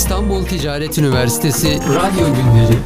[0.00, 2.78] İstanbul Ticaret Üniversitesi Radyo Günleri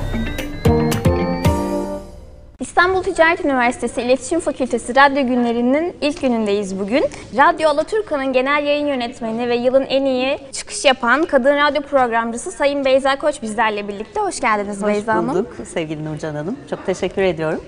[2.60, 7.04] İstanbul Ticaret Üniversitesi İletişim Fakültesi Radyo Günleri'nin ilk günündeyiz bugün.
[7.36, 12.84] Radyo Alaturka'nın genel yayın yönetmeni ve yılın en iyi çıkış yapan kadın radyo programcısı Sayın
[12.84, 14.20] Beyza Koç bizlerle birlikte.
[14.20, 15.28] Hoş geldiniz Hoş Beyza Hanım.
[15.28, 16.56] bulduk sevgili Nurcan Hanım.
[16.70, 17.60] Çok teşekkür ediyorum.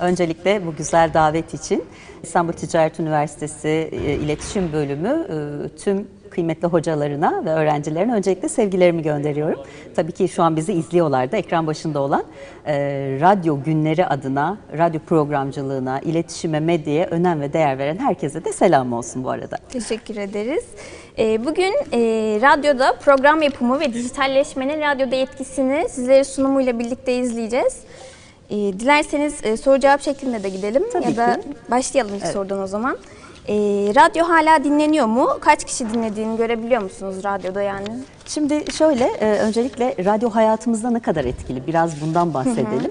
[0.00, 1.84] Öncelikle bu güzel davet için
[2.22, 9.60] İstanbul Ticaret Üniversitesi e, İletişim Bölümü e, tüm kıymetli hocalarına ve öğrencilerine öncelikle sevgilerimi gönderiyorum.
[9.96, 12.24] Tabii ki şu an bizi izliyorlar da ekran başında olan
[12.66, 12.74] e,
[13.20, 19.24] radyo günleri adına, radyo programcılığına, iletişime, medyaya önem ve değer veren herkese de selam olsun
[19.24, 19.56] bu arada.
[19.72, 20.64] Teşekkür ederiz.
[21.18, 21.98] Ee, Bugün e,
[22.42, 27.80] radyoda program yapımı ve dijitalleşmenin radyoda etkisini sizlere sunumuyla birlikte izleyeceğiz.
[28.50, 31.48] Ee, Dilerseniz e, soru cevap şeklinde de gidelim Tabii ya da ki.
[31.70, 32.96] başlayalım ilk sorudan o zaman.
[33.48, 33.54] Ee,
[33.96, 35.28] radyo hala dinleniyor mu?
[35.40, 37.88] Kaç kişi dinlediğini görebiliyor musunuz radyoda yani?
[38.26, 41.66] Şimdi şöyle, e, öncelikle radyo hayatımızda ne kadar etkili?
[41.66, 42.90] Biraz bundan bahsedelim.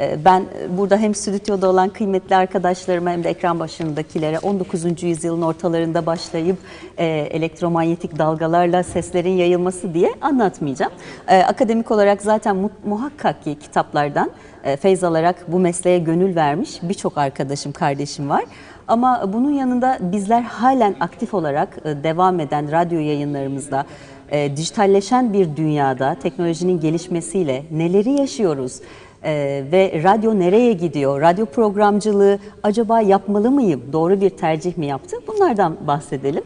[0.00, 5.02] E, Ben e, burada hem stüdyoda olan kıymetli arkadaşlarıma hem de ekran başındakilere 19.
[5.02, 6.56] yüzyılın ortalarında başlayıp
[6.98, 10.92] e, elektromanyetik dalgalarla seslerin yayılması diye anlatmayacağım.
[11.28, 14.30] E, Akademik olarak zaten mu- muhakkak ki kitaplardan
[14.64, 18.44] e, feyz alarak bu mesleğe gönül vermiş birçok arkadaşım, kardeşim var.
[18.88, 23.84] Ama bunun yanında bizler halen aktif olarak e, devam eden radyo yayınlarımızda
[24.30, 28.80] e, dijitalleşen bir dünyada teknolojinin gelişmesiyle neleri yaşıyoruz
[29.24, 35.16] e, ve radyo nereye gidiyor, radyo programcılığı acaba yapmalı mıyım, doğru bir tercih mi yaptı
[35.26, 36.42] bunlardan bahsedelim.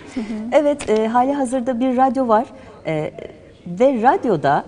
[0.52, 2.46] Evet e, hali hazırda bir radyo var
[2.86, 3.10] e,
[3.66, 4.64] ve radyoda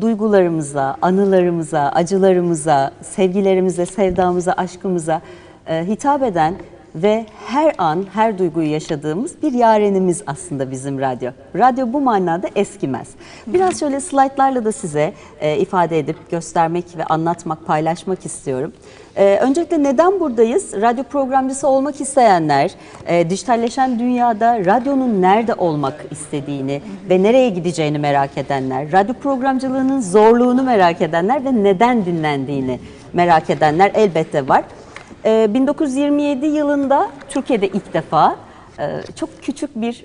[0.00, 5.20] duygularımıza, anılarımıza, acılarımıza, sevgilerimize, sevdamıza, aşkımıza
[5.66, 6.54] e, hitap eden
[6.94, 11.30] ve her an her duyguyu yaşadığımız bir yarenimiz aslında bizim radyo.
[11.56, 13.08] Radyo bu manada eskimez.
[13.46, 18.72] Biraz şöyle slaytlarla da size e, ifade edip göstermek ve anlatmak, paylaşmak istiyorum.
[19.16, 20.72] E, öncelikle neden buradayız?
[20.72, 22.70] Radyo programcısı olmak isteyenler,
[23.06, 30.62] e, dijitalleşen dünyada radyonun nerede olmak istediğini ve nereye gideceğini merak edenler, radyo programcılığının zorluğunu
[30.62, 32.80] merak edenler ve neden dinlendiğini
[33.12, 34.64] merak edenler elbette var.
[35.24, 38.36] Ee, 1927 yılında Türkiye'de ilk defa
[38.78, 40.04] e, çok küçük bir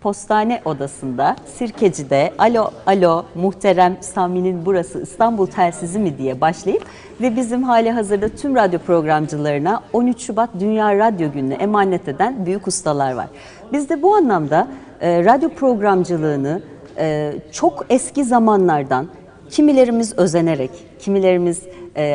[0.00, 6.82] postane odasında Sirkeci'de alo alo muhterem Sami'nin burası İstanbul telsizi mi diye başlayıp
[7.20, 12.66] ve bizim hali hazırda tüm radyo programcılarına 13 Şubat Dünya Radyo Günü'nü emanet eden büyük
[12.66, 13.26] ustalar var.
[13.72, 14.68] Biz de bu anlamda
[15.00, 16.62] e, radyo programcılığını
[16.98, 19.08] e, çok eski zamanlardan
[19.50, 21.62] kimilerimiz özenerek, kimilerimiz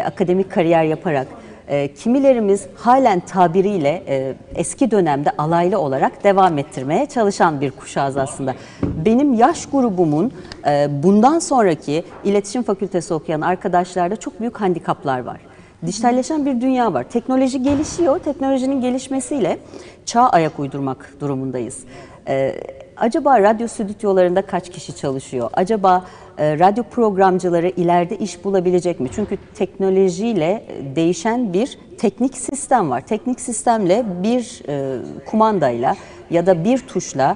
[0.06, 1.28] akademik kariyer yaparak
[1.70, 8.56] e, kimilerimiz halen tabiriyle e, eski dönemde alaylı olarak devam ettirmeye çalışan bir kuşağız aslında.
[8.84, 10.32] Benim yaş grubumun
[10.68, 15.40] e, bundan sonraki iletişim fakültesi okuyan arkadaşlarda çok büyük handikaplar var.
[15.86, 17.04] Dijitalleşen bir dünya var.
[17.04, 18.20] Teknoloji gelişiyor.
[18.20, 19.60] Teknolojinin gelişmesiyle
[20.06, 21.84] çağa ayak uydurmak durumundayız.
[22.28, 22.56] Ee,
[22.98, 25.50] acaba radyo stüdyolarında kaç kişi çalışıyor?
[25.54, 26.06] Acaba
[26.40, 29.10] e, radyo programcıları ileride iş bulabilecek mi?
[29.16, 33.02] Çünkü teknolojiyle e, değişen bir teknik sistem var.
[33.02, 35.96] Teknik sistemle bir e, kumandayla
[36.30, 37.36] ya da bir tuşla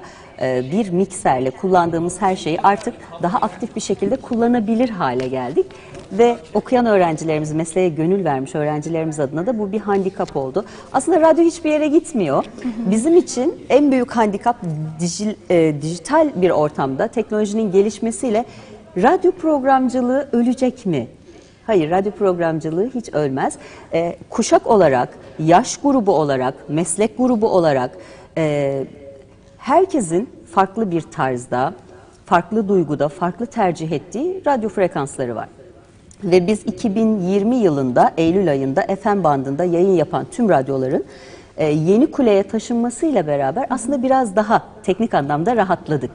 [0.72, 5.66] bir mikserle kullandığımız her şeyi artık daha aktif bir şekilde kullanabilir hale geldik.
[6.12, 10.64] Ve okuyan öğrencilerimiz, mesleğe gönül vermiş öğrencilerimiz adına da bu bir handikap oldu.
[10.92, 12.44] Aslında radyo hiçbir yere gitmiyor.
[12.90, 14.56] Bizim için en büyük handikap
[15.00, 18.44] dijil- e, dijital bir ortamda teknolojinin gelişmesiyle
[18.96, 21.06] radyo programcılığı ölecek mi?
[21.66, 23.54] Hayır, radyo programcılığı hiç ölmez.
[23.92, 27.90] E, kuşak olarak, yaş grubu olarak, meslek grubu olarak
[28.38, 28.84] e,
[29.58, 31.74] herkesin farklı bir tarzda,
[32.26, 35.48] farklı duyguda, farklı tercih ettiği radyo frekansları var.
[36.24, 41.04] Ve biz 2020 yılında Eylül ayında FM bandında yayın yapan tüm radyoların
[41.56, 46.10] e, yeni kuleye taşınmasıyla beraber aslında biraz daha teknik anlamda rahatladık.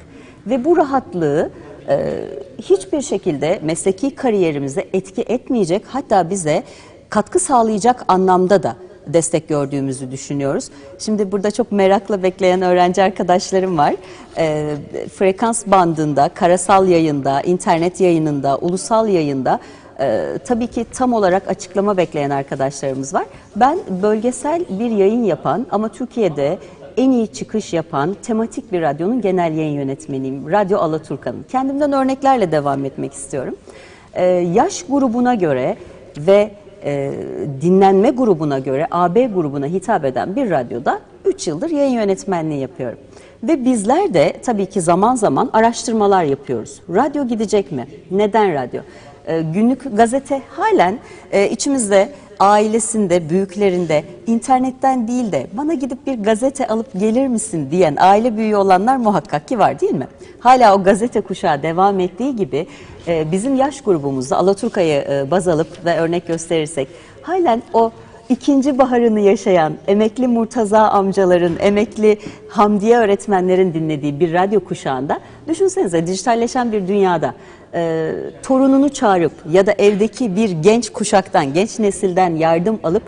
[0.45, 1.49] Ve bu rahatlığı
[1.89, 2.25] e,
[2.61, 6.63] hiçbir şekilde mesleki kariyerimize etki etmeyecek hatta bize
[7.09, 8.75] katkı sağlayacak anlamda da
[9.07, 10.69] destek gördüğümüzü düşünüyoruz.
[10.99, 13.95] Şimdi burada çok merakla bekleyen öğrenci arkadaşlarım var.
[14.37, 14.75] Ee,
[15.15, 19.59] frekans bandında, karasal yayında, internet yayınında, ulusal yayında
[19.99, 23.25] e, tabii ki tam olarak açıklama bekleyen arkadaşlarımız var.
[23.55, 26.57] Ben bölgesel bir yayın yapan ama Türkiye'de
[26.99, 30.51] en iyi çıkış yapan tematik bir radyonun genel yayın yönetmeniyim.
[30.51, 31.45] Radyo Alaturka'nın.
[31.51, 33.55] Kendimden örneklerle devam etmek istiyorum.
[34.13, 35.77] Ee, yaş grubuna göre
[36.17, 36.51] ve
[36.83, 37.13] e,
[37.61, 42.97] dinlenme grubuna göre AB grubuna hitap eden bir radyoda 3 yıldır yayın yönetmenliği yapıyorum.
[43.43, 46.81] Ve bizler de tabii ki zaman zaman araştırmalar yapıyoruz.
[46.95, 47.87] Radyo gidecek mi?
[48.11, 48.81] Neden radyo?
[49.29, 50.99] Ee, günlük gazete halen
[51.31, 52.09] e, içimizde
[52.39, 58.55] ailesinde, büyüklerinde internetten değil de bana gidip bir gazete alıp gelir misin diyen aile büyüğü
[58.55, 60.07] olanlar muhakkak ki var değil mi?
[60.39, 62.67] Hala o gazete kuşağı devam ettiği gibi
[63.07, 66.87] e, bizim yaş grubumuzda Alaturka'yı e, baz alıp ve örnek gösterirsek
[67.21, 67.91] halen o
[68.29, 76.71] ikinci baharını yaşayan emekli Murtaza amcaların, emekli Hamdiye öğretmenlerin dinlediği bir radyo kuşağında düşünsenize dijitalleşen
[76.71, 77.33] bir dünyada
[77.73, 78.11] e,
[78.43, 83.03] torununu çağırıp ya da evdeki bir genç kuşaktan, genç nesilden yardım alıp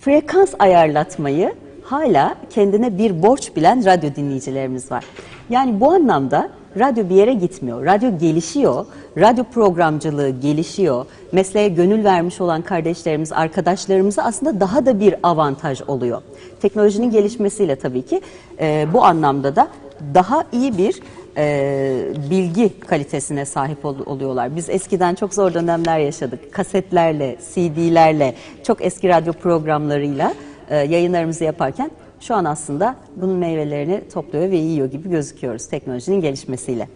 [0.00, 5.04] frekans ayarlatmayı hala kendine bir borç bilen radyo dinleyicilerimiz var.
[5.50, 7.86] Yani bu anlamda radyo bir yere gitmiyor.
[7.86, 8.86] Radyo gelişiyor.
[9.18, 11.06] Radyo programcılığı gelişiyor.
[11.32, 16.22] Mesleğe gönül vermiş olan kardeşlerimiz, arkadaşlarımıza aslında daha da bir avantaj oluyor.
[16.62, 18.20] Teknolojinin gelişmesiyle tabii ki
[18.60, 19.68] e, bu anlamda da
[20.14, 21.00] daha iyi bir
[21.36, 24.56] e, bilgi kalitesine sahip ol, oluyorlar.
[24.56, 26.52] Biz eskiden çok zor dönemler yaşadık.
[26.52, 28.34] Kasetlerle, CD'lerle,
[28.64, 30.34] çok eski radyo programlarıyla
[30.70, 31.90] e, yayınlarımızı yaparken
[32.20, 36.88] şu an aslında bunun meyvelerini topluyor ve yiyor gibi gözüküyoruz teknolojinin gelişmesiyle.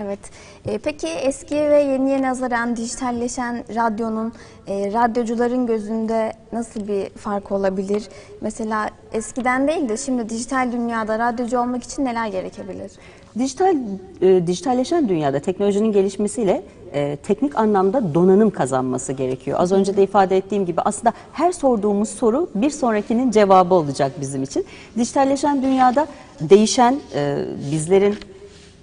[0.00, 0.18] Evet.
[0.66, 4.32] E, peki eski ve yeniye nazaran dijitalleşen radyonun
[4.66, 8.08] e, radyocuların gözünde nasıl bir fark olabilir?
[8.40, 12.92] Mesela eskiden değil de şimdi dijital dünyada radyocu olmak için neler gerekebilir?
[13.38, 13.76] Dijital
[14.20, 16.62] e, dijitalleşen dünyada teknolojinin gelişmesiyle
[16.94, 19.60] e, teknik anlamda donanım kazanması gerekiyor.
[19.60, 24.42] Az önce de ifade ettiğim gibi aslında her sorduğumuz soru bir sonrakinin cevabı olacak bizim
[24.42, 24.64] için.
[24.98, 26.06] Dijitalleşen dünyada
[26.40, 28.14] değişen e, bizlerin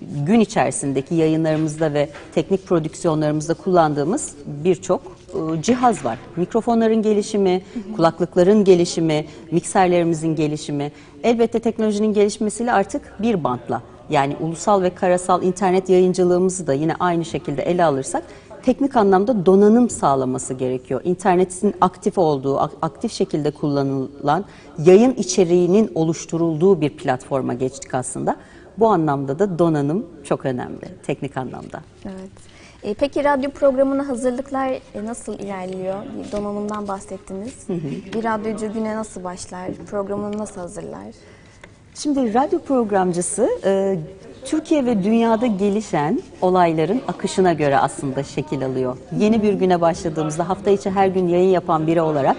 [0.01, 6.17] gün içerisindeki yayınlarımızda ve teknik prodüksiyonlarımızda kullandığımız birçok e, cihaz var.
[6.35, 7.61] Mikrofonların gelişimi,
[7.95, 10.91] kulaklıkların gelişimi, mikserlerimizin gelişimi.
[11.23, 17.25] Elbette teknolojinin gelişmesiyle artık bir bantla yani ulusal ve karasal internet yayıncılığımızı da yine aynı
[17.25, 18.23] şekilde ele alırsak
[18.63, 21.01] teknik anlamda donanım sağlaması gerekiyor.
[21.03, 24.45] İnternetin aktif olduğu, aktif şekilde kullanılan
[24.85, 28.35] yayın içeriğinin oluşturulduğu bir platforma geçtik aslında.
[28.77, 31.81] Bu anlamda da donanım çok önemli teknik anlamda.
[32.05, 32.55] Evet.
[32.83, 35.95] E, peki radyo programına hazırlıklar e, nasıl ilerliyor?
[36.17, 37.53] Bir donanımdan bahsettiniz.
[37.67, 38.13] Hı hı.
[38.13, 39.71] Bir radyocu güne nasıl başlar?
[39.91, 41.05] Programını nasıl hazırlar?
[41.95, 43.97] Şimdi radyo programcısı e,
[44.45, 48.97] Türkiye ve dünyada gelişen olayların akışına göre aslında şekil alıyor.
[49.19, 52.37] Yeni bir güne başladığımızda hafta içi her gün yayın yapan biri olarak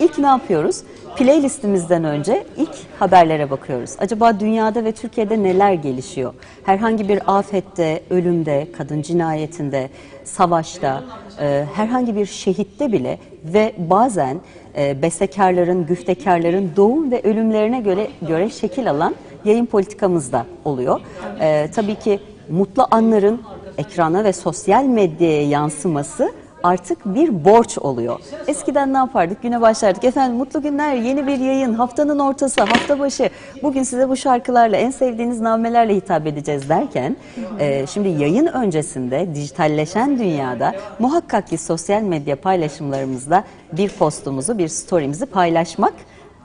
[0.00, 0.82] ilk ne yapıyoruz?
[1.16, 3.90] Playlistimizden önce ilk haberlere bakıyoruz.
[3.98, 6.34] Acaba dünyada ve Türkiye'de neler gelişiyor?
[6.64, 9.90] Herhangi bir afette, ölümde, kadın cinayetinde,
[10.24, 11.04] savaşta,
[11.40, 14.40] e, herhangi bir şehitte bile ve bazen
[14.78, 19.14] e, bestekarların, güftekarların doğum ve ölümlerine göre, göre şekil alan
[19.44, 21.00] yayın politikamız da oluyor.
[21.40, 22.20] E, tabii ki
[22.50, 23.42] mutlu anların
[23.78, 28.20] ekrana ve sosyal medyaya yansıması artık bir borç oluyor.
[28.46, 29.42] Eskiden ne yapardık?
[29.42, 30.04] Güne başlardık.
[30.04, 33.30] Efendim mutlu günler, yeni bir yayın, haftanın ortası, hafta başı.
[33.62, 37.16] Bugün size bu şarkılarla, en sevdiğiniz namelerle hitap edeceğiz derken,
[37.58, 45.26] e, şimdi yayın öncesinde dijitalleşen dünyada muhakkak ki sosyal medya paylaşımlarımızda bir postumuzu, bir story'mizi
[45.26, 45.94] paylaşmak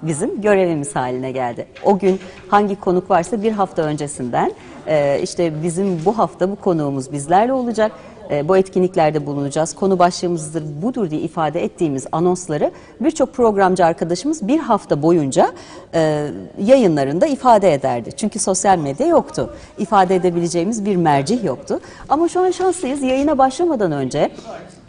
[0.01, 1.67] bizim görevimiz haline geldi.
[1.83, 2.19] O gün
[2.49, 4.51] hangi konuk varsa bir hafta öncesinden
[4.87, 7.91] e, işte bizim bu hafta bu konuğumuz bizlerle olacak
[8.31, 9.75] e, bu etkinliklerde bulunacağız.
[9.75, 15.51] Konu başlığımızdır budur diye ifade ettiğimiz anonsları birçok programcı arkadaşımız bir hafta boyunca
[15.93, 16.27] e,
[16.59, 18.09] yayınlarında ifade ederdi.
[18.17, 19.53] Çünkü sosyal medya yoktu.
[19.77, 21.79] İfade edebileceğimiz bir mercih yoktu.
[22.09, 23.01] Ama şu an şanslıyız.
[23.01, 24.31] Yayına başlamadan önce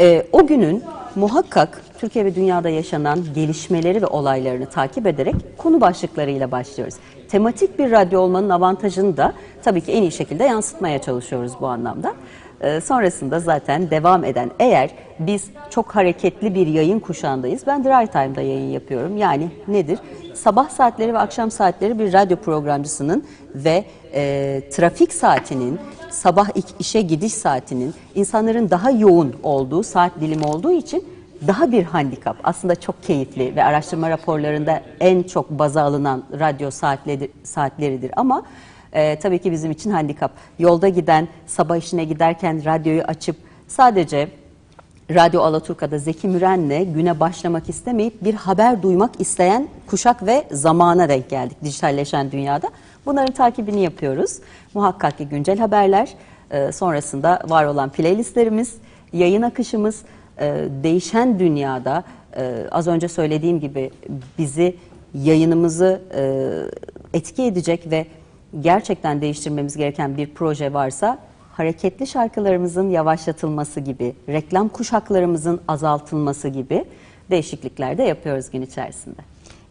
[0.00, 0.82] e, o günün
[1.14, 6.94] muhakkak Türkiye ve dünyada yaşanan gelişmeleri ve olaylarını takip ederek konu başlıklarıyla başlıyoruz.
[7.28, 12.14] Tematik bir radyo olmanın avantajını da tabii ki en iyi şekilde yansıtmaya çalışıyoruz bu anlamda.
[12.62, 17.66] Ee, sonrasında zaten devam eden eğer biz çok hareketli bir yayın kuşağındayız.
[17.66, 19.16] Ben dry time'da yayın yapıyorum.
[19.16, 19.98] Yani nedir?
[20.34, 25.78] Sabah saatleri ve akşam saatleri bir radyo programcısının ve e, trafik saatinin,
[26.10, 31.04] sabah işe gidiş saatinin insanların daha yoğun olduğu saat dilimi olduğu için
[31.46, 32.36] daha bir handikap.
[32.44, 38.42] Aslında çok keyifli ve araştırma raporlarında en çok baza alınan radyo saatleri, saatleridir ama
[38.92, 40.32] e, tabii ki bizim için handikap.
[40.58, 43.36] Yolda giden, sabah işine giderken radyoyu açıp
[43.68, 44.28] sadece
[45.10, 51.30] Radyo Alaturka'da Zeki Müren'le güne başlamak istemeyip bir haber duymak isteyen kuşak ve zamana denk
[51.30, 52.70] geldik dijitalleşen dünyada.
[53.06, 54.38] Bunların takibini yapıyoruz.
[54.74, 56.14] Muhakkak ki güncel haberler,
[56.50, 58.74] e, sonrasında var olan playlistlerimiz,
[59.12, 60.02] yayın akışımız,
[60.38, 62.04] e, değişen dünyada
[62.36, 63.90] e, az önce söylediğim gibi
[64.38, 64.76] bizi
[65.14, 68.06] yayınımızı e, etki edecek ve
[68.60, 71.18] gerçekten değiştirmemiz gereken bir proje varsa
[71.52, 76.84] hareketli şarkılarımızın yavaşlatılması gibi, reklam kuşaklarımızın azaltılması gibi
[77.30, 79.20] değişiklikler de yapıyoruz gün içerisinde.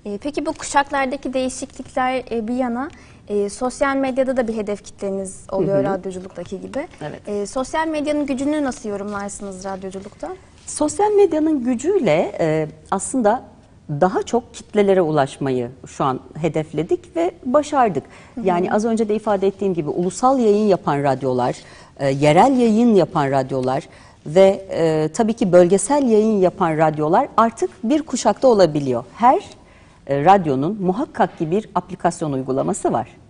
[0.05, 2.89] E, peki bu kuşaklardaki değişiklikler e, bir yana
[3.27, 6.87] e, sosyal medyada da bir hedef kitleniz oluyor radyoculuktaki gibi.
[7.01, 7.21] Evet.
[7.27, 10.35] E, sosyal medyanın gücünü nasıl yorumlarsınız radyoculukta?
[10.67, 13.43] Sosyal medyanın gücüyle e, aslında
[13.89, 18.03] daha çok kitlelere ulaşmayı şu an hedefledik ve başardık.
[18.43, 21.55] Yani az önce de ifade ettiğim gibi ulusal yayın yapan radyolar,
[21.99, 23.87] e, yerel yayın yapan radyolar
[24.25, 29.03] ve e, tabii ki bölgesel yayın yapan radyolar artık bir kuşakta olabiliyor.
[29.15, 29.39] Her
[30.07, 33.20] e, radyonun muhakkak ki bir aplikasyon uygulaması var.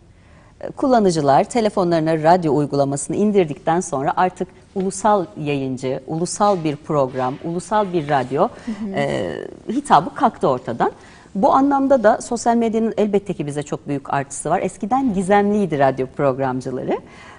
[0.75, 8.47] Kullanıcılar telefonlarına radyo uygulamasını indirdikten sonra artık ulusal yayıncı, ulusal bir program, ulusal bir radyo
[8.95, 9.33] e,
[9.69, 10.91] hitabı kalktı ortadan.
[11.35, 14.59] Bu anlamda da sosyal medyanın elbette ki bize çok büyük artısı var.
[14.61, 16.97] Eskiden gizemliydi radyo programcıları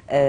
[0.09, 0.21] E,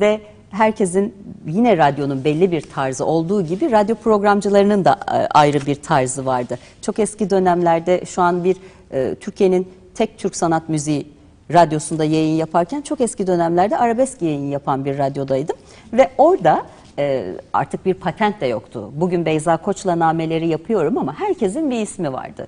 [0.00, 0.20] ve
[0.50, 1.14] herkesin
[1.46, 6.58] yine radyonun belli bir tarzı olduğu gibi radyo programcılarının da e, ayrı bir tarzı vardı.
[6.82, 8.56] Çok eski dönemlerde şu an bir
[8.92, 11.13] e, Türkiye'nin tek Türk sanat müziği
[11.52, 15.56] radyosunda yayın yaparken çok eski dönemlerde arabesk yayın yapan bir radyodaydım.
[15.92, 16.62] Ve orada
[16.98, 18.90] e, artık bir patent de yoktu.
[18.94, 22.46] Bugün Beyza Koç'la nameleri yapıyorum ama herkesin bir ismi vardı.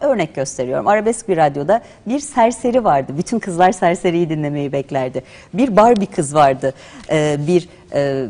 [0.00, 0.88] Örnek gösteriyorum.
[0.88, 3.12] Arabesk bir radyoda bir serseri vardı.
[3.18, 5.22] Bütün kızlar serseriyi dinlemeyi beklerdi.
[5.54, 6.74] Bir Barbie kız vardı.
[7.10, 8.26] E, bir e,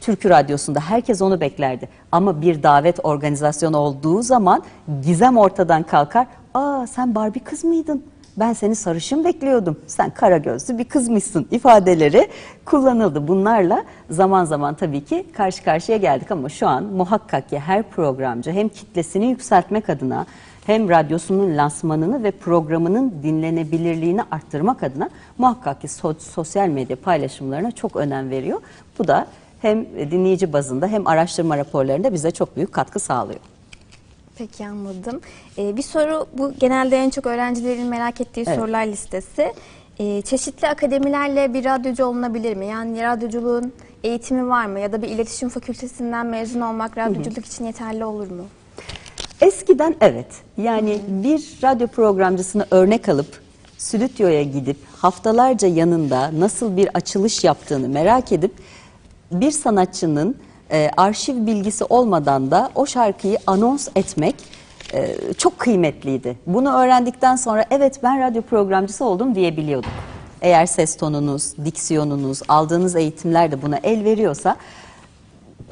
[0.00, 1.88] Türkü Radyosu'nda herkes onu beklerdi.
[2.12, 4.62] Ama bir davet organizasyonu olduğu zaman
[5.02, 6.26] gizem ortadan kalkar.
[6.54, 8.04] Aa sen Barbie kız mıydın?
[8.36, 9.80] Ben seni sarışın bekliyordum.
[9.86, 12.28] Sen kara gözlü bir kızmışsın ifadeleri
[12.64, 13.28] kullanıldı.
[13.28, 18.50] Bunlarla zaman zaman tabii ki karşı karşıya geldik ama şu an muhakkak ki her programcı
[18.50, 20.26] hem kitlesini yükseltmek adına
[20.66, 27.96] hem radyosunun lansmanını ve programının dinlenebilirliğini arttırmak adına muhakkak ki so- sosyal medya paylaşımlarına çok
[27.96, 28.60] önem veriyor.
[28.98, 29.26] Bu da
[29.62, 33.40] hem dinleyici bazında hem araştırma raporlarında bize çok büyük katkı sağlıyor.
[34.38, 35.20] Peki anladım.
[35.58, 38.58] Ee, bir soru bu genelde en çok öğrencilerin merak ettiği Evet.
[38.58, 39.52] sorular listesi.
[39.98, 42.66] Ee, çeşitli akademilerle bir radyocu olunabilir mi?
[42.66, 43.72] Yani radyoculuğun
[44.04, 44.80] eğitimi var mı?
[44.80, 48.44] Ya da bir iletişim fakültesinden mezun olmak radyoculuk için yeterli olur mu?
[49.40, 50.26] Eskiden evet.
[50.56, 53.40] Yani bir radyo programcısını örnek alıp
[53.78, 58.52] stüdyoya gidip haftalarca yanında nasıl bir açılış yaptığını merak edip
[59.32, 60.36] bir sanatçının
[60.74, 64.34] e, arşiv bilgisi olmadan da o şarkıyı anons etmek
[64.94, 66.36] e, çok kıymetliydi.
[66.46, 69.90] Bunu öğrendikten sonra evet ben radyo programcısı oldum diyebiliyorduk.
[70.42, 74.56] Eğer ses tonunuz, diksiyonunuz, aldığınız eğitimler de buna el veriyorsa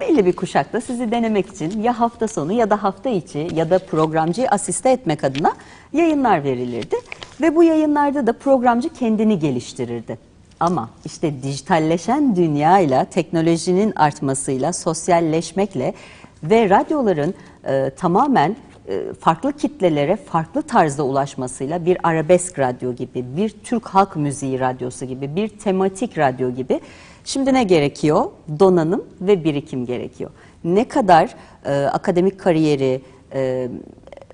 [0.00, 3.78] belli bir kuşakta sizi denemek için ya hafta sonu ya da hafta içi ya da
[3.78, 5.52] programcıyı asiste etmek adına
[5.92, 6.96] yayınlar verilirdi.
[7.40, 10.31] Ve bu yayınlarda da programcı kendini geliştirirdi.
[10.62, 15.94] Ama işte dijitalleşen dünyayla, teknolojinin artmasıyla, sosyalleşmekle
[16.42, 18.56] ve radyoların e, tamamen
[18.88, 25.04] e, farklı kitlelere farklı tarzda ulaşmasıyla bir arabesk radyo gibi, bir Türk halk müziği radyosu
[25.04, 26.80] gibi, bir tematik radyo gibi
[27.24, 28.24] şimdi ne gerekiyor?
[28.58, 30.30] Donanım ve birikim gerekiyor.
[30.64, 33.02] Ne kadar e, akademik kariyeri,
[33.34, 33.68] e,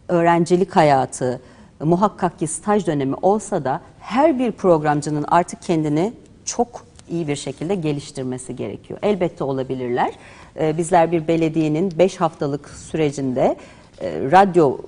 [0.08, 1.40] öğrencilik hayatı,
[1.80, 6.12] muhakkak ki staj dönemi olsa da her bir programcının artık kendini
[6.44, 8.98] çok iyi bir şekilde geliştirmesi gerekiyor.
[9.02, 10.12] Elbette olabilirler.
[10.60, 13.56] Ee, bizler bir belediyenin 5 haftalık sürecinde
[14.00, 14.78] e, radyo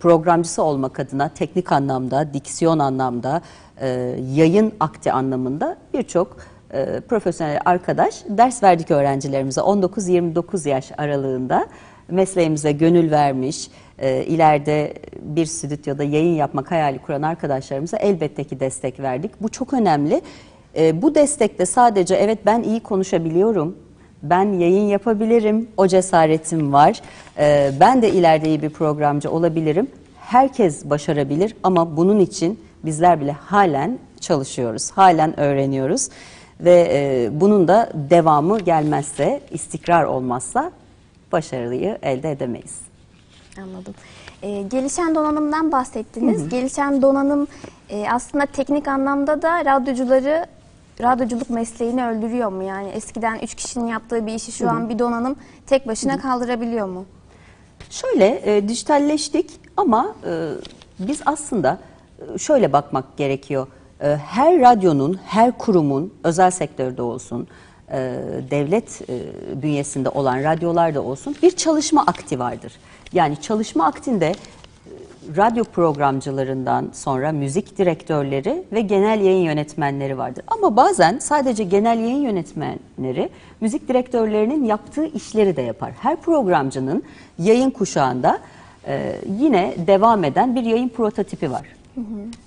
[0.00, 3.42] programcısı olmak adına teknik anlamda, diksiyon anlamda,
[3.80, 3.88] e,
[4.34, 6.36] yayın akti anlamında birçok
[6.72, 11.66] e, profesyonel arkadaş ders verdik öğrencilerimize 19-29 yaş aralığında
[12.10, 13.68] mesleğimize gönül vermiş,
[14.00, 19.30] e, ileride bir stüdyoda yayın yapmak hayali kuran arkadaşlarımıza elbette ki destek verdik.
[19.42, 20.20] Bu çok önemli.
[20.76, 23.76] E, bu destekte sadece evet ben iyi konuşabiliyorum,
[24.22, 27.00] ben yayın yapabilirim, o cesaretim var,
[27.38, 29.88] e, ben de ileride iyi bir programcı olabilirim.
[30.20, 36.08] Herkes başarabilir ama bunun için bizler bile halen çalışıyoruz, halen öğreniyoruz.
[36.60, 40.72] Ve bunun da devamı gelmezse, istikrar olmazsa
[41.32, 42.80] başarıyı elde edemeyiz.
[43.58, 43.94] Anladım.
[44.42, 46.48] Ee, gelişen donanımdan bahsettiniz.
[46.48, 47.46] Gelişen donanım
[47.88, 50.46] e, aslında teknik anlamda da radyocuları
[51.02, 52.62] radyoculuk mesleğini öldürüyor mu?
[52.62, 57.04] Yani eskiden üç kişinin yaptığı bir işi şu an bir donanım tek başına kaldırabiliyor mu?
[57.90, 60.50] Şöyle e, dijitalleştik ama e,
[60.98, 61.78] biz aslında
[62.34, 63.66] e, şöyle bakmak gerekiyor.
[64.00, 67.48] E, her radyonun, her kurumun, özel sektörde olsun,
[68.50, 69.22] devlet e,
[69.62, 72.72] bünyesinde olan radyolarda olsun bir çalışma akti vardır.
[73.12, 74.34] Yani çalışma aktinde e,
[75.36, 80.44] radyo programcılarından sonra müzik direktörleri ve genel yayın yönetmenleri vardır.
[80.46, 83.30] Ama bazen sadece genel yayın yönetmenleri
[83.60, 85.92] müzik direktörlerinin yaptığı işleri de yapar.
[86.00, 87.02] Her programcının
[87.38, 88.38] yayın kuşağında
[88.86, 91.79] e, yine devam eden bir yayın prototipi var.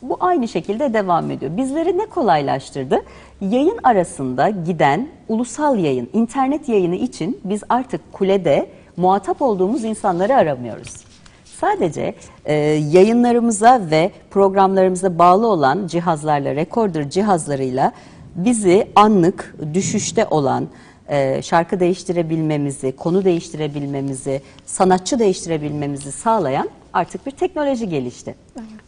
[0.01, 1.57] Bu aynı şekilde devam ediyor.
[1.57, 2.99] Bizleri ne kolaylaştırdı?
[3.41, 11.05] Yayın arasında giden ulusal yayın, internet yayını için biz artık kulede muhatap olduğumuz insanları aramıyoruz.
[11.45, 12.53] Sadece e,
[12.91, 17.91] yayınlarımıza ve programlarımıza bağlı olan cihazlarla, recorder cihazlarıyla
[18.35, 20.67] bizi anlık düşüşte olan,
[21.07, 28.35] e, şarkı değiştirebilmemizi, konu değiştirebilmemizi, sanatçı değiştirebilmemizi sağlayan artık bir teknoloji gelişti.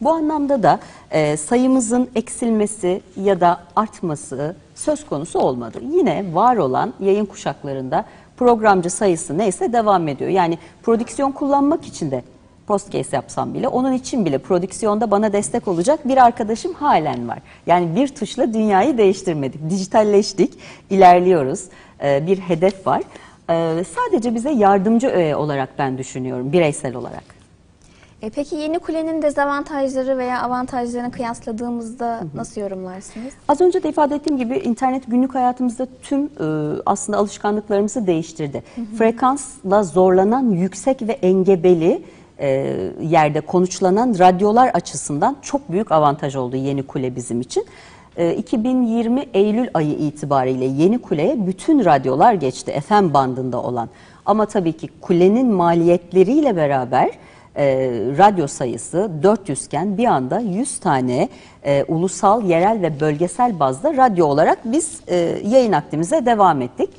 [0.01, 0.79] Bu anlamda da
[1.11, 5.77] e, sayımızın eksilmesi ya da artması söz konusu olmadı.
[5.91, 8.05] Yine var olan yayın kuşaklarında
[8.37, 10.29] programcı sayısı neyse devam ediyor.
[10.29, 12.23] Yani prodüksiyon kullanmak için de
[12.67, 17.39] postcase yapsam bile onun için bile prodüksiyonda bana destek olacak bir arkadaşım halen var.
[17.67, 19.69] Yani bir tuşla dünyayı değiştirmedik.
[19.69, 20.53] Dijitalleştik,
[20.89, 21.63] ilerliyoruz.
[22.03, 23.01] Ee, bir hedef var.
[23.49, 27.34] Ee, sadece bize yardımcı öğe olarak ben düşünüyorum bireysel olarak.
[28.25, 33.33] E peki yeni kulenin dezavantajları veya avantajlarını kıyasladığımızda nasıl yorumlarsınız?
[33.47, 36.27] Az önce de ifade ettiğim gibi internet günlük hayatımızda tüm e,
[36.85, 38.63] aslında alışkanlıklarımızı değiştirdi.
[38.97, 42.03] Frekansla zorlanan yüksek ve engebeli
[42.39, 42.47] e,
[43.01, 47.65] yerde konuşlanan radyolar açısından çok büyük avantaj oldu yeni kule bizim için.
[48.17, 53.89] E, 2020 Eylül ayı itibariyle yeni kuleye bütün radyolar geçti FM bandında olan.
[54.25, 57.11] Ama tabii ki kulenin maliyetleriyle beraber
[57.57, 57.65] e,
[58.17, 61.29] radyo sayısı 400 iken bir anda 100 tane
[61.63, 66.89] e, ulusal, yerel ve bölgesel bazda radyo olarak biz e, yayın akdimize devam ettik.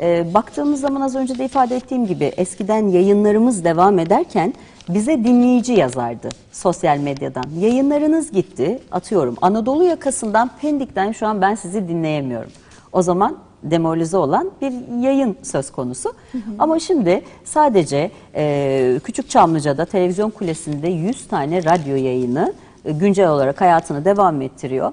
[0.00, 4.54] E, baktığımız zaman az önce de ifade ettiğim gibi eskiden yayınlarımız devam ederken
[4.88, 7.44] bize dinleyici yazardı sosyal medyadan.
[7.58, 12.50] Yayınlarınız gitti atıyorum Anadolu yakasından Pendik'ten şu an ben sizi dinleyemiyorum.
[12.92, 16.12] O zaman demoralize olan bir yayın söz konusu.
[16.32, 16.40] Hı hı.
[16.58, 23.60] Ama şimdi sadece e, Küçük Çamlıca'da televizyon kulesinde 100 tane radyo yayını e, güncel olarak
[23.60, 24.92] hayatını devam ettiriyor.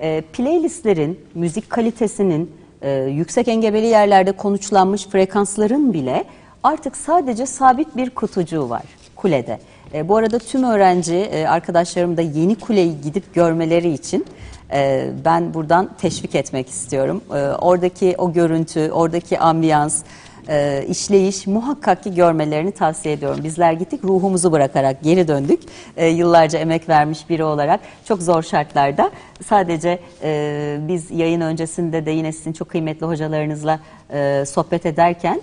[0.00, 2.50] E, playlistlerin, müzik kalitesinin,
[2.82, 6.24] e, yüksek engebeli yerlerde konuşlanmış frekansların bile
[6.62, 8.82] artık sadece sabit bir kutucuğu var
[9.16, 9.58] kulede.
[9.94, 14.24] E, bu arada tüm öğrenci e, arkadaşlarım da yeni kuleyi gidip görmeleri için
[14.72, 17.22] e, ben buradan teşvik etmek istiyorum.
[17.30, 20.02] E, oradaki o görüntü, oradaki ambiyans,
[20.48, 23.44] e, işleyiş muhakkak ki görmelerini tavsiye ediyorum.
[23.44, 25.62] Bizler gittik ruhumuzu bırakarak geri döndük.
[25.96, 29.10] E, yıllarca emek vermiş biri olarak çok zor şartlarda.
[29.46, 33.80] Sadece e, biz yayın öncesinde de yine sizin çok kıymetli hocalarınızla
[34.12, 35.40] e, sohbet ederken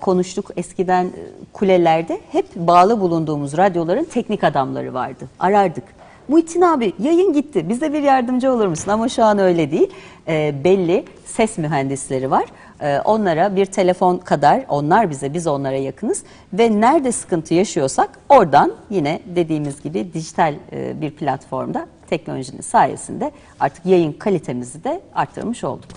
[0.00, 0.50] konuştuk.
[0.56, 1.10] Eskiden
[1.52, 5.28] kulelerde hep bağlı bulunduğumuz radyoların teknik adamları vardı.
[5.38, 5.97] Arardık.
[6.28, 8.90] Muhittin abi yayın gitti bize bir yardımcı olur musun?
[8.90, 9.90] Ama şu an öyle değil.
[10.28, 12.44] E, belli ses mühendisleri var.
[12.80, 16.22] E, onlara bir telefon kadar onlar bize biz onlara yakınız.
[16.52, 23.86] Ve nerede sıkıntı yaşıyorsak oradan yine dediğimiz gibi dijital e, bir platformda teknolojinin sayesinde artık
[23.86, 25.88] yayın kalitemizi de arttırmış olduk.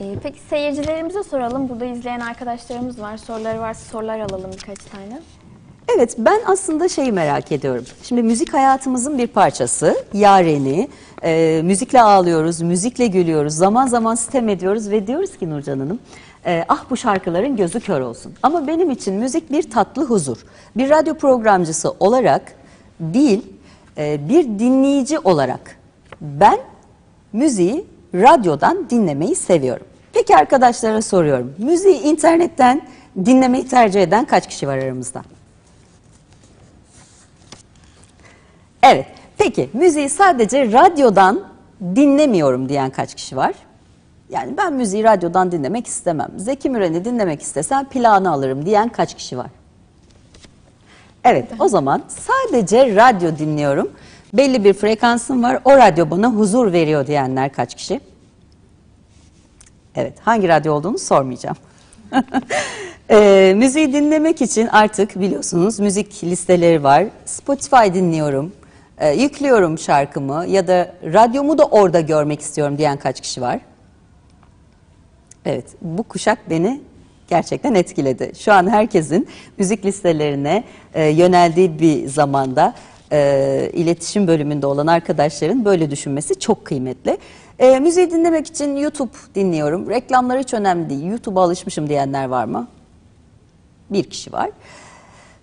[0.00, 1.68] Ee, peki seyircilerimize soralım.
[1.68, 3.16] Burada izleyen arkadaşlarımız var.
[3.16, 5.20] Soruları varsa sorular alalım birkaç tane.
[5.88, 7.84] Evet ben aslında şeyi merak ediyorum.
[8.02, 10.04] Şimdi müzik hayatımızın bir parçası.
[10.14, 10.88] Yareni,
[11.22, 15.98] e, müzikle ağlıyoruz, müzikle gülüyoruz, zaman zaman sitem ediyoruz ve diyoruz ki Nurcan Hanım,
[16.46, 18.32] e, ah bu şarkıların gözü kör olsun.
[18.42, 20.36] Ama benim için müzik bir tatlı huzur.
[20.76, 22.42] Bir radyo programcısı olarak
[23.00, 23.46] değil,
[23.98, 25.76] e, bir dinleyici olarak
[26.20, 26.58] ben
[27.32, 29.86] müziği radyodan dinlemeyi seviyorum.
[30.12, 31.54] Peki arkadaşlara soruyorum.
[31.58, 32.82] Müziği internetten
[33.24, 35.22] dinlemeyi tercih eden kaç kişi var aramızda?
[38.82, 39.06] Evet.
[39.38, 41.44] Peki müziği sadece radyodan
[41.80, 43.54] dinlemiyorum diyen kaç kişi var?
[44.30, 46.30] Yani ben müziği radyodan dinlemek istemem.
[46.36, 49.50] Zeki Müren'i dinlemek istesem plağını alırım diyen kaç kişi var?
[51.24, 53.90] Evet o zaman sadece radyo dinliyorum.
[54.32, 55.58] Belli bir frekansım var.
[55.64, 58.00] O radyo bana huzur veriyor diyenler kaç kişi?
[59.94, 61.56] Evet hangi radyo olduğunu sormayacağım.
[63.10, 67.04] e, müziği dinlemek için artık biliyorsunuz müzik listeleri var.
[67.24, 68.52] Spotify dinliyorum,
[69.02, 73.60] e, yüklüyorum şarkımı ya da radyomu da orada görmek istiyorum diyen kaç kişi var?
[75.44, 76.80] Evet, bu kuşak beni
[77.28, 78.32] gerçekten etkiledi.
[78.38, 82.74] Şu an herkesin müzik listelerine e, yöneldiği bir zamanda
[83.12, 87.18] e, iletişim bölümünde olan arkadaşların böyle düşünmesi çok kıymetli.
[87.58, 89.90] E, müziği dinlemek için YouTube dinliyorum.
[89.90, 91.04] Reklamlar hiç önemli değil.
[91.04, 92.68] YouTube'a alışmışım diyenler var mı?
[93.90, 94.50] Bir kişi var.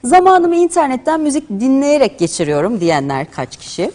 [0.03, 3.91] Zamanımı internetten müzik dinleyerek geçiriyorum diyenler kaç kişi?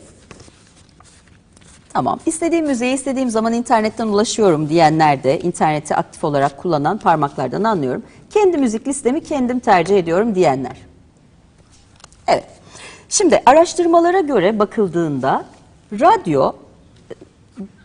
[1.93, 2.21] Tamam.
[2.27, 8.03] İstediğim müziğe istediğim zaman internetten ulaşıyorum diyenler de interneti aktif olarak kullanan parmaklardan anlıyorum.
[8.31, 10.77] Kendi müzik listemi kendim tercih ediyorum diyenler.
[12.29, 12.45] Evet.
[13.09, 15.45] Şimdi araştırmalara göre bakıldığında
[15.93, 16.53] radyo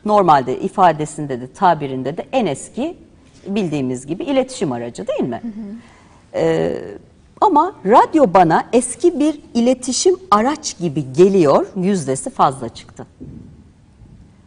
[0.06, 2.98] normalde ifadesinde de tabirinde de en eski
[3.48, 5.42] bildiğimiz gibi iletişim aracı değil mi?
[6.34, 6.78] Ee,
[7.42, 13.08] ama radyo bana eski bir iletişim araç gibi geliyor yüzdesi fazla çıktı.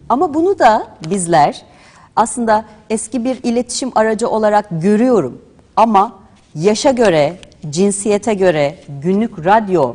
[0.09, 1.63] Ama bunu da bizler
[2.17, 5.43] aslında eski bir iletişim aracı olarak görüyorum.
[5.77, 6.13] Ama
[6.55, 7.37] yaşa göre,
[7.71, 9.95] cinsiyete göre, günlük radyo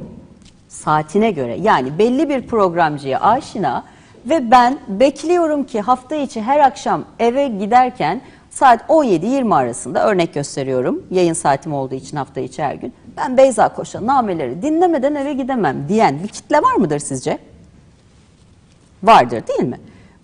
[0.68, 3.84] saatine göre yani belli bir programcıya aşina
[4.26, 8.22] ve ben bekliyorum ki hafta içi her akşam eve giderken
[8.58, 11.04] saat 17-20 arasında örnek gösteriyorum.
[11.12, 12.94] Yayın saatim olduğu için hafta içi her gün.
[13.18, 17.38] Ben Beyza Koşa nameleri dinlemeden eve gidemem diyen bir kitle var mıdır sizce?
[19.04, 19.80] Vardır değil mi?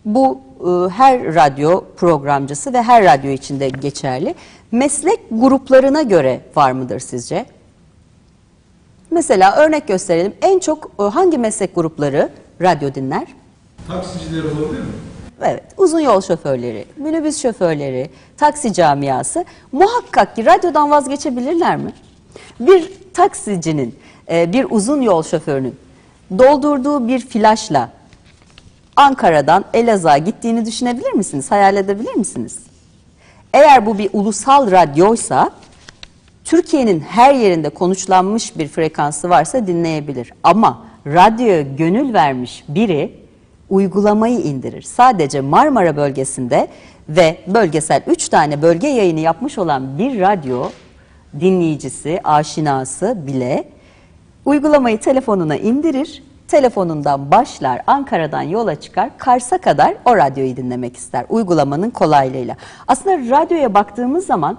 [0.06, 4.36] Bu e, her radyo programcısı ve her radyo içinde geçerli.
[4.72, 7.46] Meslek gruplarına göre var mıdır sizce?
[9.12, 10.34] Mesela örnek gösterelim.
[10.42, 12.30] En çok e, hangi meslek grupları
[12.62, 13.28] radyo dinler?
[13.88, 15.13] Taksiciler olabilir mi?
[15.44, 21.94] Evet, uzun yol şoförleri, minibüs şoförleri, taksi camiası muhakkak ki radyodan vazgeçebilirler mi?
[22.60, 23.96] Bir taksicinin,
[24.32, 25.76] e, bir uzun yol şoförünün
[26.38, 27.90] doldurduğu bir flaşla
[28.96, 31.52] Ankara'dan Elazığ'a gittiğini düşünebilir misiniz?
[31.52, 32.60] Hayal edebilir misiniz?
[33.54, 35.52] Eğer bu bir ulusal radyoysa
[36.46, 40.34] Türkiye'nin her yerinde konuşlanmış bir frekansı varsa dinleyebilir.
[40.44, 43.23] Ama radyoya gönül vermiş biri
[43.70, 44.82] uygulamayı indirir.
[44.82, 46.68] Sadece Marmara bölgesinde
[47.10, 50.70] ve bölgesel 3 tane bölge yayını yapmış olan bir radyo
[51.40, 53.64] dinleyicisi, aşinası bile
[54.46, 56.24] uygulamayı telefonuna indirir.
[56.48, 62.56] Telefonundan başlar, Ankara'dan yola çıkar, Kars'a kadar o radyoyu dinlemek ister uygulamanın kolaylığıyla.
[62.88, 64.58] Aslında radyoya baktığımız zaman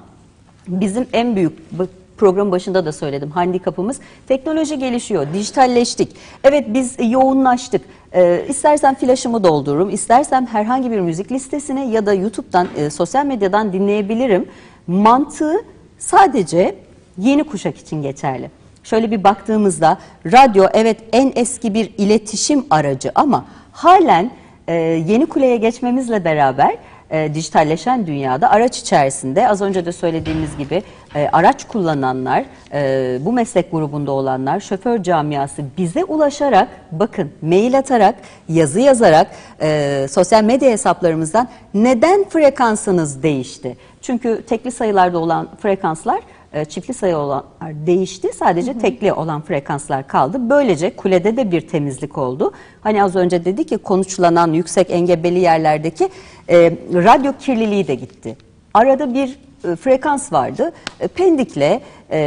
[0.69, 1.79] bizim en büyük
[2.17, 6.17] program başında da söyledim handikapımız teknoloji gelişiyor, dijitalleştik.
[6.45, 7.83] Evet biz yoğunlaştık.
[8.15, 13.73] Ee, istersen flaşımı doldururum, istersem herhangi bir müzik listesine ya da YouTube'dan, e, sosyal medyadan
[13.73, 14.49] dinleyebilirim.
[14.87, 15.57] Mantığı
[15.99, 16.75] sadece
[17.19, 18.51] yeni kuşak için geçerli.
[18.85, 24.31] Şöyle bir baktığımızda radyo evet en eski bir iletişim aracı ama halen
[24.69, 24.75] e,
[25.09, 26.77] yeni kuleye geçmemizle beraber
[27.11, 30.83] e, dijitalleşen dünyada araç içerisinde az önce de söylediğimiz gibi
[31.15, 38.15] e, araç kullananlar, e, bu meslek grubunda olanlar, şoför camiası bize ulaşarak, bakın mail atarak,
[38.49, 43.77] yazı yazarak, e, sosyal medya hesaplarımızdan neden frekansınız değişti?
[44.03, 46.21] Çünkü tekli sayılarda olan frekanslar
[46.69, 48.29] çiftli sayı olanlar değişti.
[48.35, 50.51] Sadece tekli olan frekanslar kaldı.
[50.51, 52.53] Böylece kulede de bir temizlik oldu.
[52.81, 56.09] Hani az önce dedi ki konuşulanan yüksek engebeli yerlerdeki
[56.49, 58.37] e, radyo kirliliği de gitti.
[58.75, 60.73] Arada bir e, frekans vardı.
[61.01, 62.21] E, Pendik'le e,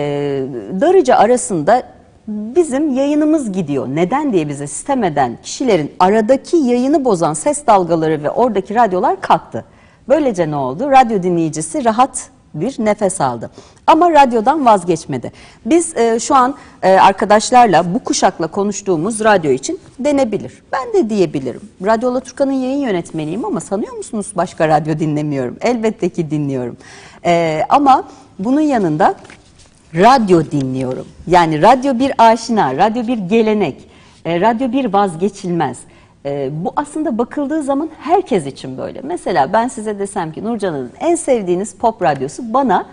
[0.82, 1.84] Darıca arasında
[2.28, 3.88] bizim yayınımız gidiyor.
[3.88, 9.66] Neden diye bize sistem eden kişilerin aradaki yayını bozan ses dalgaları ve oradaki radyolar kalktı.
[10.08, 10.92] Böylece ne oldu?
[10.92, 12.30] Radyo dinleyicisi rahat
[12.62, 13.50] bir nefes aldı.
[13.88, 15.32] Ama radyodan vazgeçmedi.
[15.66, 20.64] Biz e, şu an e, arkadaşlarla bu kuşakla konuştuğumuz radyo için denebilir.
[20.72, 21.62] Ben de diyebilirim.
[21.86, 25.58] Radyo Alaturka'nın yayın yönetmeniyim ama sanıyor musunuz başka radyo dinlemiyorum?
[25.62, 26.78] Elbette ki dinliyorum.
[27.26, 28.04] E, ama
[28.40, 29.16] bunun yanında
[29.96, 31.06] radyo dinliyorum.
[31.28, 33.90] Yani radyo bir aşina, radyo bir gelenek,
[34.26, 35.78] e, radyo bir vazgeçilmez.
[36.28, 39.02] E, bu aslında bakıldığı zaman herkes için böyle.
[39.02, 42.86] Mesela ben size desem ki Nurcan'ın en sevdiğiniz pop radyosu bana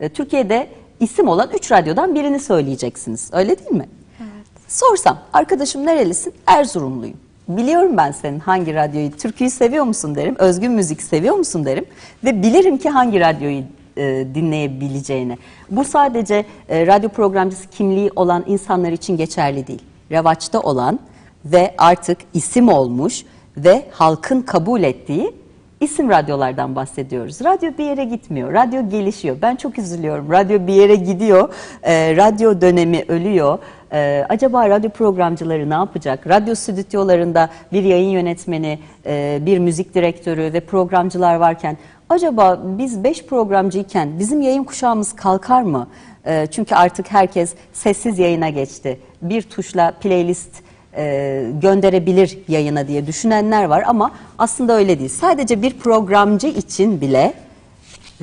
[0.00, 0.68] e, Türkiye'de
[1.00, 3.30] isim olan 3 radyodan birini söyleyeceksiniz.
[3.32, 3.88] Öyle değil mi?
[4.20, 4.72] Evet.
[4.72, 6.34] Sorsam arkadaşım nerelisin?
[6.46, 7.16] Erzurumluyum.
[7.48, 11.84] Biliyorum ben senin hangi radyoyu, türküyü seviyor musun derim, özgün müzik seviyor musun derim
[12.24, 13.62] ve bilirim ki hangi radyoyu
[13.96, 15.38] e, dinleyebileceğini.
[15.70, 19.82] Bu sadece e, radyo programcısı kimliği olan insanlar için geçerli değil.
[20.10, 21.00] Revaçta olan
[21.44, 23.24] ve artık isim olmuş
[23.56, 25.40] ve halkın kabul ettiği
[25.80, 27.44] isim radyolardan bahsediyoruz.
[27.44, 29.36] Radyo bir yere gitmiyor, radyo gelişiyor.
[29.42, 30.30] Ben çok üzülüyorum.
[30.30, 33.58] Radyo bir yere gidiyor, e, radyo dönemi ölüyor.
[33.92, 36.28] E, acaba radyo programcıları ne yapacak?
[36.28, 43.26] Radyo stüdyolarında bir yayın yönetmeni, e, bir müzik direktörü ve programcılar varken acaba biz beş
[43.26, 45.88] programcıyken bizim yayın kuşağımız kalkar mı?
[46.26, 49.00] E, çünkü artık herkes sessiz yayına geçti.
[49.22, 55.08] Bir tuşla playlist e, gönderebilir yayına diye düşünenler var ama aslında öyle değil.
[55.10, 57.34] Sadece bir programcı için bile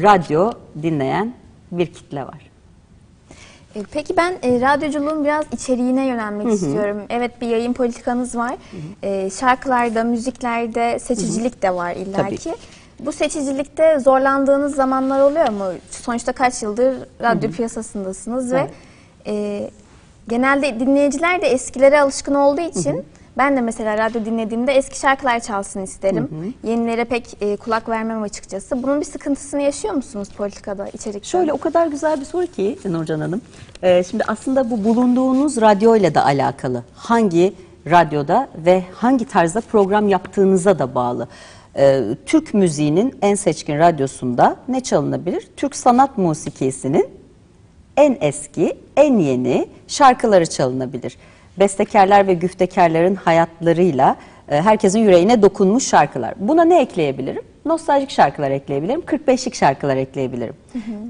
[0.02, 0.52] radyo
[0.82, 1.34] dinleyen
[1.72, 2.48] bir kitle var.
[3.76, 7.02] E, Peki ben e, radyoculuğun biraz içeriğine yönelmek istiyorum.
[7.10, 8.56] Evet bir yayın politikanız var.
[9.04, 12.54] E, şarkılarda, müziklerde seçicilik de var illaki.
[13.00, 15.66] Bu seçicilikte zorlandığınız zamanlar oluyor mu?
[15.90, 18.72] Sonuçta kaç yıldır radyo piyasasındasınız ve Evet.
[19.28, 19.70] e,
[20.28, 23.06] genelde dinleyiciler de eskilere alışkın olduğu için
[23.38, 26.54] ben de mesela radyo dinlediğimde eski şarkılar çalsın isterim.
[26.64, 28.84] Yenilere pek e, kulak vermem açıkçası.
[28.84, 31.30] Bunun bir sıkıntısını yaşıyor musunuz politikada, içerikte?
[31.30, 33.42] Şöyle o kadar güzel bir soru ki Nurcan Hanım.
[33.84, 36.84] Ee, şimdi aslında bu bulunduğunuz radyo ile de alakalı.
[36.96, 37.54] Hangi
[37.90, 41.28] radyoda ve hangi tarzda program yaptığınıza da bağlı.
[41.78, 45.48] Ee, Türk müziğinin en seçkin radyosunda ne çalınabilir?
[45.58, 47.17] Türk sanat musikisinin
[47.98, 51.18] en eski, en yeni şarkıları çalınabilir.
[51.60, 54.16] Bestekarlar ve güftekarların hayatlarıyla
[54.50, 56.34] e, herkesin yüreğine dokunmuş şarkılar.
[56.38, 57.42] Buna ne ekleyebilirim?
[57.66, 60.54] Nostaljik şarkılar ekleyebilirim, 45'lik şarkılar ekleyebilirim.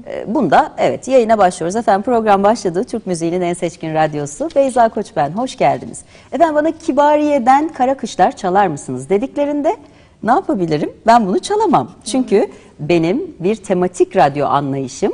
[0.06, 1.76] E, Bunda evet yayına başlıyoruz.
[1.76, 2.84] Efendim program başladı.
[2.84, 4.48] Türk müziğinin en seçkin radyosu.
[4.56, 6.02] Beyza Koç ben, hoş geldiniz.
[6.32, 9.76] Efendim bana Kibariye'den Kara Kışlar çalar mısınız dediklerinde
[10.22, 10.92] ne yapabilirim?
[11.06, 11.90] Ben bunu çalamam.
[12.04, 12.48] Çünkü
[12.80, 15.12] benim bir tematik radyo anlayışım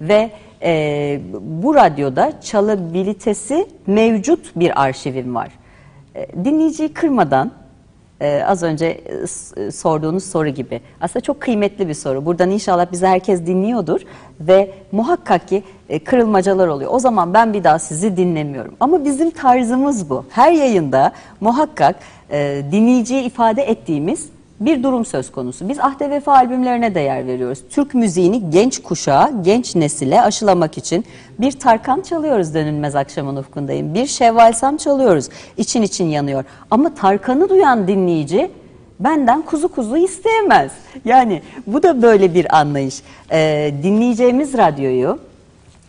[0.00, 0.30] ve
[0.62, 5.48] e, bu radyoda çalabilitesi mevcut bir arşivim var.
[6.14, 7.52] E, dinleyiciyi kırmadan
[8.20, 12.26] e, az önce e, e, sorduğunuz soru gibi aslında çok kıymetli bir soru.
[12.26, 14.00] Buradan inşallah bizi herkes dinliyordur
[14.40, 16.90] ve muhakkak ki e, kırılmacalar oluyor.
[16.94, 18.74] O zaman ben bir daha sizi dinlemiyorum.
[18.80, 20.24] Ama bizim tarzımız bu.
[20.30, 21.96] Her yayında muhakkak
[22.30, 24.28] e, dinleyiciye ifade ettiğimiz
[24.60, 25.68] bir durum söz konusu.
[25.68, 27.58] Biz Ahde Vefa albümlerine de yer veriyoruz.
[27.70, 31.04] Türk müziğini genç kuşağa, genç nesile aşılamak için
[31.38, 33.94] bir Tarkan çalıyoruz Dönülmez Akşamın Ufkundayım.
[33.94, 35.28] Bir Şevval Sam çalıyoruz.
[35.56, 36.44] İçin için yanıyor.
[36.70, 38.50] Ama Tarkan'ı duyan dinleyici
[39.00, 40.72] benden kuzu kuzu isteyemez.
[41.04, 43.02] Yani bu da böyle bir anlayış.
[43.32, 45.18] Ee, dinleyeceğimiz radyoyu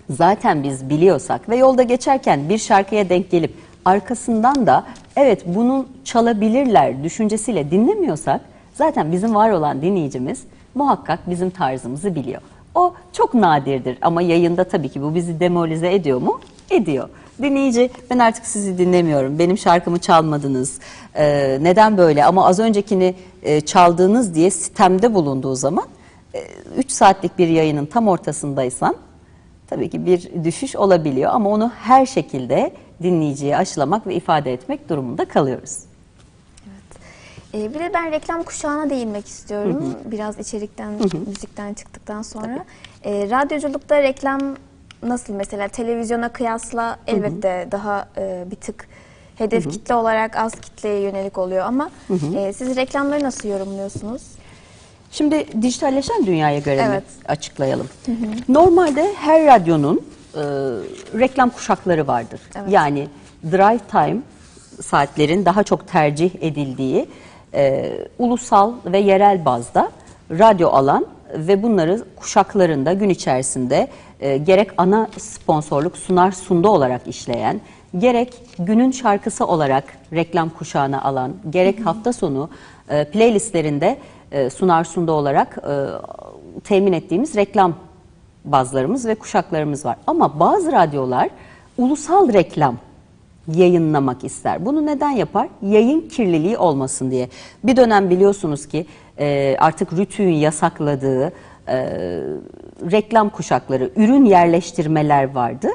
[0.10, 3.54] zaten biz biliyorsak ve yolda geçerken bir şarkıya denk gelip
[3.86, 4.84] arkasından da
[5.15, 8.41] evet bunu çalabilirler düşüncesiyle dinlemiyorsak
[8.75, 10.43] zaten bizim var olan dinleyicimiz
[10.75, 12.41] muhakkak bizim tarzımızı biliyor.
[12.75, 16.39] O çok nadirdir ama yayında tabii ki bu bizi demoralize ediyor mu?
[16.69, 17.09] Ediyor.
[17.41, 19.39] Dinleyici ben artık sizi dinlemiyorum.
[19.39, 20.79] Benim şarkımı çalmadınız.
[21.15, 22.25] Ee, neden böyle?
[22.25, 25.85] Ama az öncekini e, çaldığınız diye sitemde bulunduğu zaman
[26.77, 28.95] 3 saatlik bir yayının tam ortasındaysan
[29.67, 32.71] tabii ki bir düşüş olabiliyor ama onu her şekilde
[33.03, 35.79] dinleyiciye aşılamak ve ifade etmek durumunda kalıyoruz.
[37.56, 39.96] Ee, bir de ben reklam kuşağına değinmek istiyorum.
[40.06, 40.94] Biraz içerikten,
[41.28, 42.65] müzikten çıktıktan sonra.
[43.06, 44.41] Ee, radyoculukta reklam
[45.04, 48.88] nasıl mesela televizyona kıyasla elbette daha e, bir tık
[49.36, 51.89] hedef kitle olarak az kitleye yönelik oluyor ama
[52.38, 54.22] e, siz reklamları nasıl yorumluyorsunuz?
[55.12, 57.04] Şimdi dijitalleşen dünyaya göre mi Evet.
[57.28, 57.89] açıklayalım?
[58.50, 60.41] Normalde her radyonun e,
[61.20, 62.39] reklam kuşakları vardır.
[62.56, 62.72] Evet.
[62.72, 63.08] Yani
[63.52, 64.18] drive time
[64.82, 67.08] saatlerin daha çok tercih edildiği
[67.53, 69.91] e, ulusal ve yerel bazda
[70.31, 73.88] radyo alan ve bunları kuşaklarında gün içerisinde
[74.19, 77.62] e, gerek ana sponsorluk sunar sunda olarak işleyen,
[77.97, 82.49] gerek günün şarkısı olarak reklam kuşağına alan, gerek hafta sonu
[82.89, 83.97] e, playlistlerinde
[84.31, 85.73] e, sunar sunda olarak e,
[86.63, 87.73] temin ettiğimiz reklam
[88.45, 89.97] bazlarımız ve kuşaklarımız var.
[90.08, 91.29] Ama bazı radyolar
[91.77, 92.77] ulusal reklam
[93.47, 94.65] yayınlamak ister.
[94.65, 95.47] Bunu neden yapar?
[95.62, 97.29] Yayın kirliliği olmasın diye.
[97.63, 98.86] Bir dönem biliyorsunuz ki
[99.19, 101.34] e, artık RTÜK'ün yasakladığı
[101.67, 101.75] e,
[102.91, 105.67] reklam kuşakları, ürün yerleştirmeler vardı.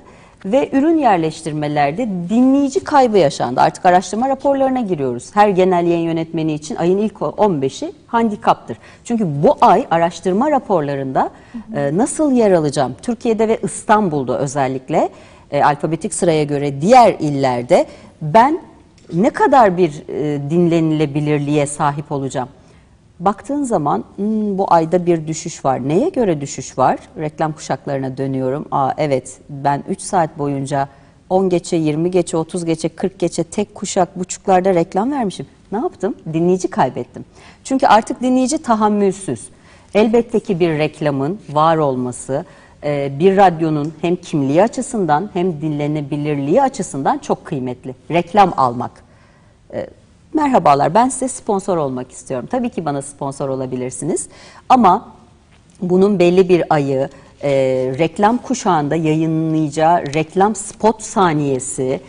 [0.44, 3.60] Ve ürün yerleştirmelerde dinleyici kaybı yaşandı.
[3.60, 5.30] Artık araştırma raporlarına giriyoruz.
[5.34, 8.76] Her genel yayın yönetmeni için ayın ilk 15'i handikaptır.
[9.04, 11.30] Çünkü bu ay araştırma raporlarında
[11.74, 12.96] e, nasıl yer alacağım?
[13.02, 15.08] Türkiye'de ve İstanbul'da özellikle
[15.52, 17.86] e, alfabetik sıraya göre diğer illerde
[18.22, 18.60] ben
[19.12, 22.48] ne kadar bir e, dinlenilebilirliğe sahip olacağım?
[23.20, 25.88] Baktığın zaman "Hmm, bu ayda bir düşüş var.
[25.88, 26.98] Neye göre düşüş var?
[27.18, 28.64] Reklam kuşaklarına dönüyorum.
[28.70, 30.88] Aa evet ben 3 saat boyunca
[31.30, 35.46] 10 geçe, 20 geçe, 30 geçe, 40 geçe tek kuşak buçuklarda reklam vermişim.
[35.72, 36.14] Ne yaptım?
[36.32, 37.24] Dinleyici kaybettim.
[37.64, 39.40] Çünkü artık dinleyici tahammülsüz.
[39.94, 42.44] Elbette ki bir reklamın var olması,
[42.84, 47.94] e, bir radyonun hem kimliği açısından hem dinlenebilirliği açısından çok kıymetli.
[48.10, 49.04] Reklam almak.
[49.72, 49.86] E,
[50.34, 52.48] Merhabalar ben size sponsor olmak istiyorum.
[52.50, 54.28] Tabii ki bana sponsor olabilirsiniz
[54.68, 55.12] ama
[55.82, 57.08] bunun belli bir ayı,
[57.42, 57.50] e,
[57.98, 62.00] reklam kuşağında yayınlayacağı reklam spot saniyesi,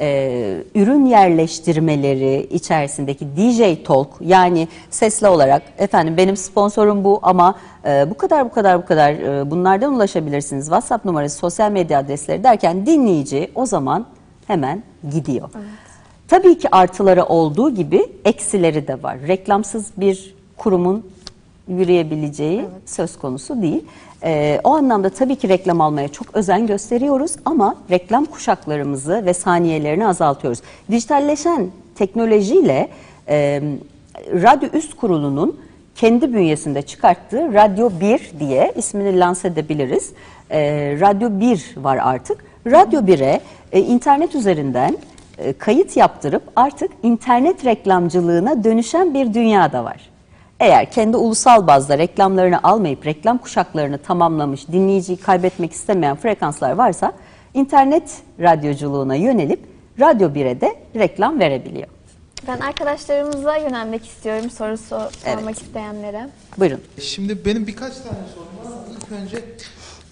[0.00, 8.10] e, ürün yerleştirmeleri içerisindeki DJ Talk yani sesli olarak efendim benim sponsorum bu ama e,
[8.10, 10.64] bu kadar bu kadar bu kadar e, bunlardan ulaşabilirsiniz.
[10.64, 14.06] WhatsApp numarası, sosyal medya adresleri derken dinleyici o zaman
[14.46, 15.50] hemen gidiyor.
[16.28, 19.18] Tabii ki artıları olduğu gibi eksileri de var.
[19.28, 21.06] Reklamsız bir kurumun
[21.68, 23.84] yürüyebileceği söz konusu değil.
[24.24, 30.06] Ee, o anlamda tabii ki reklam almaya çok özen gösteriyoruz ama reklam kuşaklarımızı ve saniyelerini
[30.06, 30.60] azaltıyoruz.
[30.90, 32.88] Dijitalleşen teknolojiyle
[33.28, 33.62] e,
[34.32, 35.60] Radyo Üst Kurulu'nun
[35.94, 40.12] kendi bünyesinde çıkarttığı Radyo 1 diye ismini lanse edebiliriz.
[40.50, 40.60] E,
[41.00, 42.44] Radyo 1 var artık.
[42.66, 43.40] Radyo 1'e
[43.72, 44.98] e, internet üzerinden
[45.38, 50.10] e, kayıt yaptırıp artık internet reklamcılığına dönüşen bir dünya da var.
[50.60, 57.12] Eğer kendi ulusal bazda reklamlarını almayıp reklam kuşaklarını tamamlamış, dinleyiciyi kaybetmek istemeyen frekanslar varsa
[57.54, 59.60] internet radyoculuğuna yönelip
[60.00, 61.88] Radyo 1'e de reklam verebiliyor.
[62.48, 66.28] Ben arkadaşlarımıza yönelmek istiyorum soru so- sormak isteyenlere.
[66.58, 66.80] Buyurun.
[67.00, 69.44] Şimdi benim birkaç tane sorum var ilk önce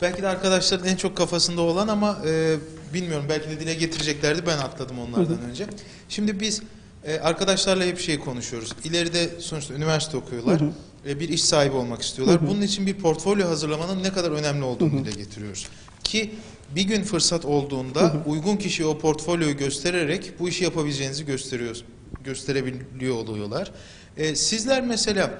[0.02, 2.56] belki de arkadaşların en çok kafasında olan ama e,
[2.94, 5.66] bilmiyorum belki de dile getireceklerdi ben atladım onlardan önce.
[6.08, 6.62] Şimdi biz
[7.06, 8.72] e, arkadaşlarla hep şey konuşuyoruz.
[8.84, 10.60] İleride sonuçta üniversite okuyorlar
[11.06, 12.38] ve bir iş sahibi olmak istiyorlar.
[12.48, 15.66] Bunun için bir portfolyo hazırlamanın ne kadar önemli olduğunu dile getiriyoruz.
[16.04, 16.30] Ki
[16.74, 21.84] bir gün fırsat olduğunda uygun kişiye o portfolyoyu göstererek bu işi yapabileceğinizi gösteriyoruz
[22.24, 23.72] gösterebiliyor oluyorlar.
[24.16, 25.30] E, sizler mesela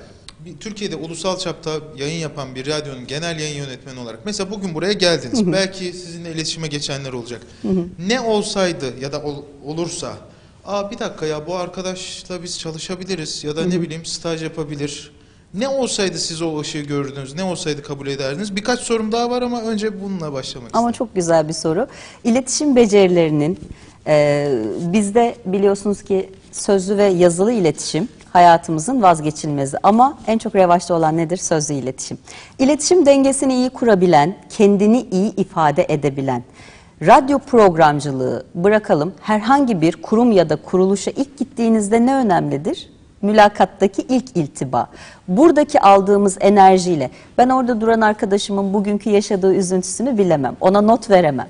[0.45, 4.93] bir, Türkiye'de ulusal çapta yayın yapan bir radyonun genel yayın yönetmeni olarak mesela bugün buraya
[4.93, 5.53] geldiniz.
[5.53, 7.41] Belki sizinle iletişime geçenler olacak.
[8.07, 10.19] Ne olsaydı ya da ol- olursa
[10.67, 15.13] Aa bir dakika ya bu arkadaşla biz çalışabiliriz ya da ne bileyim staj yapabilir.
[15.55, 18.57] Ne olsaydı siz o ışığı gördünüz, ne olsaydı kabul ederdiniz?
[18.57, 21.87] Birkaç sorum daha var ama önce bununla başlamak Ama çok güzel bir soru.
[22.25, 23.59] İletişim becerilerinin
[24.07, 24.49] e,
[24.93, 31.37] bizde biliyorsunuz ki sözlü ve yazılı iletişim hayatımızın vazgeçilmezi ama en çok revaçta olan nedir?
[31.37, 32.19] Sözlü iletişim.
[32.59, 36.45] İletişim dengesini iyi kurabilen, kendini iyi ifade edebilen,
[37.03, 42.91] radyo programcılığı bırakalım herhangi bir kurum ya da kuruluşa ilk gittiğinizde ne önemlidir?
[43.23, 44.89] mülakattaki ilk iltiba.
[45.29, 50.57] Buradaki aldığımız enerjiyle ben orada duran arkadaşımın bugünkü yaşadığı üzüntüsünü bilemem.
[50.61, 51.49] Ona not veremem.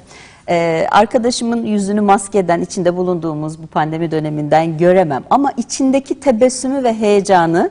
[0.49, 5.25] Ee, arkadaşımın yüzünü maskeden içinde bulunduğumuz bu pandemi döneminden göremem.
[5.31, 7.71] Ama içindeki tebessümü ve heyecanı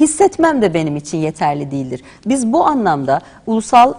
[0.00, 2.02] hissetmem de benim için yeterli değildir.
[2.26, 3.94] Biz bu anlamda ulusal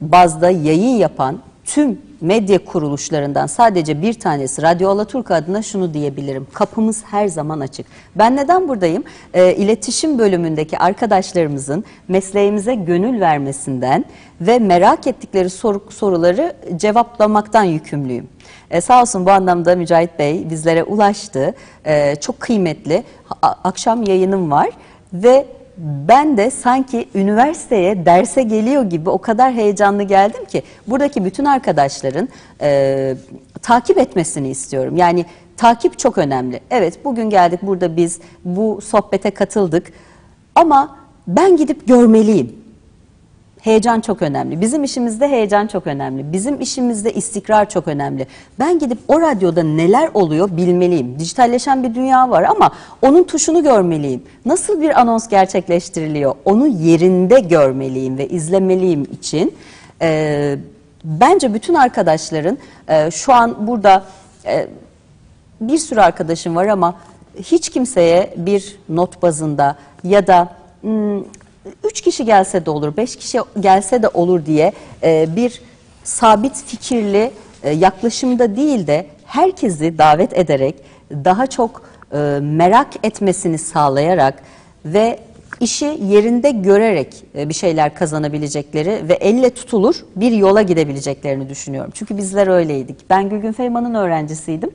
[0.00, 6.46] bazda yayın yapan tüm medya kuruluşlarından sadece bir tanesi Radyo Alaturka adına şunu diyebilirim.
[6.52, 7.86] Kapımız her zaman açık.
[8.16, 9.04] Ben neden buradayım?
[9.34, 14.04] E, iletişim bölümündeki arkadaşlarımızın mesleğimize gönül vermesinden
[14.40, 18.28] ve merak ettikleri soru, soruları cevaplamaktan yükümlüyüm.
[18.70, 21.54] E, sağ olsun bu anlamda Mücahit Bey bizlere ulaştı.
[21.84, 23.04] E, çok kıymetli.
[23.42, 24.70] A- akşam yayınım var
[25.12, 25.46] ve
[25.78, 32.28] ben de sanki üniversiteye derse geliyor gibi o kadar heyecanlı geldim ki buradaki bütün arkadaşların
[32.60, 33.16] e,
[33.62, 34.96] takip etmesini istiyorum.
[34.96, 36.60] Yani takip çok önemli.
[36.70, 39.92] Evet bugün geldik burada biz bu sohbete katıldık
[40.54, 42.65] ama ben gidip görmeliyim.
[43.66, 44.60] Heyecan çok önemli.
[44.60, 46.32] Bizim işimizde heyecan çok önemli.
[46.32, 48.26] Bizim işimizde istikrar çok önemli.
[48.58, 51.18] Ben gidip o radyoda neler oluyor bilmeliyim.
[51.18, 52.70] Dijitalleşen bir dünya var ama
[53.02, 54.22] onun tuşunu görmeliyim.
[54.44, 59.54] Nasıl bir anons gerçekleştiriliyor onu yerinde görmeliyim ve izlemeliyim için
[60.02, 60.56] e,
[61.04, 64.04] bence bütün arkadaşların e, şu an burada
[64.46, 64.66] e,
[65.60, 66.94] bir sürü arkadaşım var ama
[67.42, 70.48] hiç kimseye bir not bazında ya da
[70.80, 71.22] hmm,
[71.84, 75.62] üç kişi gelse de olur, beş kişi gelse de olur diye e, bir
[76.04, 77.30] sabit fikirli
[77.62, 80.74] e, yaklaşımda değil de herkesi davet ederek
[81.10, 84.42] daha çok e, merak etmesini sağlayarak
[84.84, 85.18] ve
[85.60, 91.90] işi yerinde görerek e, bir şeyler kazanabilecekleri ve elle tutulur bir yola gidebileceklerini düşünüyorum.
[91.94, 93.10] Çünkü bizler öyleydik.
[93.10, 94.70] Ben Gülgün Feyman'ın öğrencisiydim.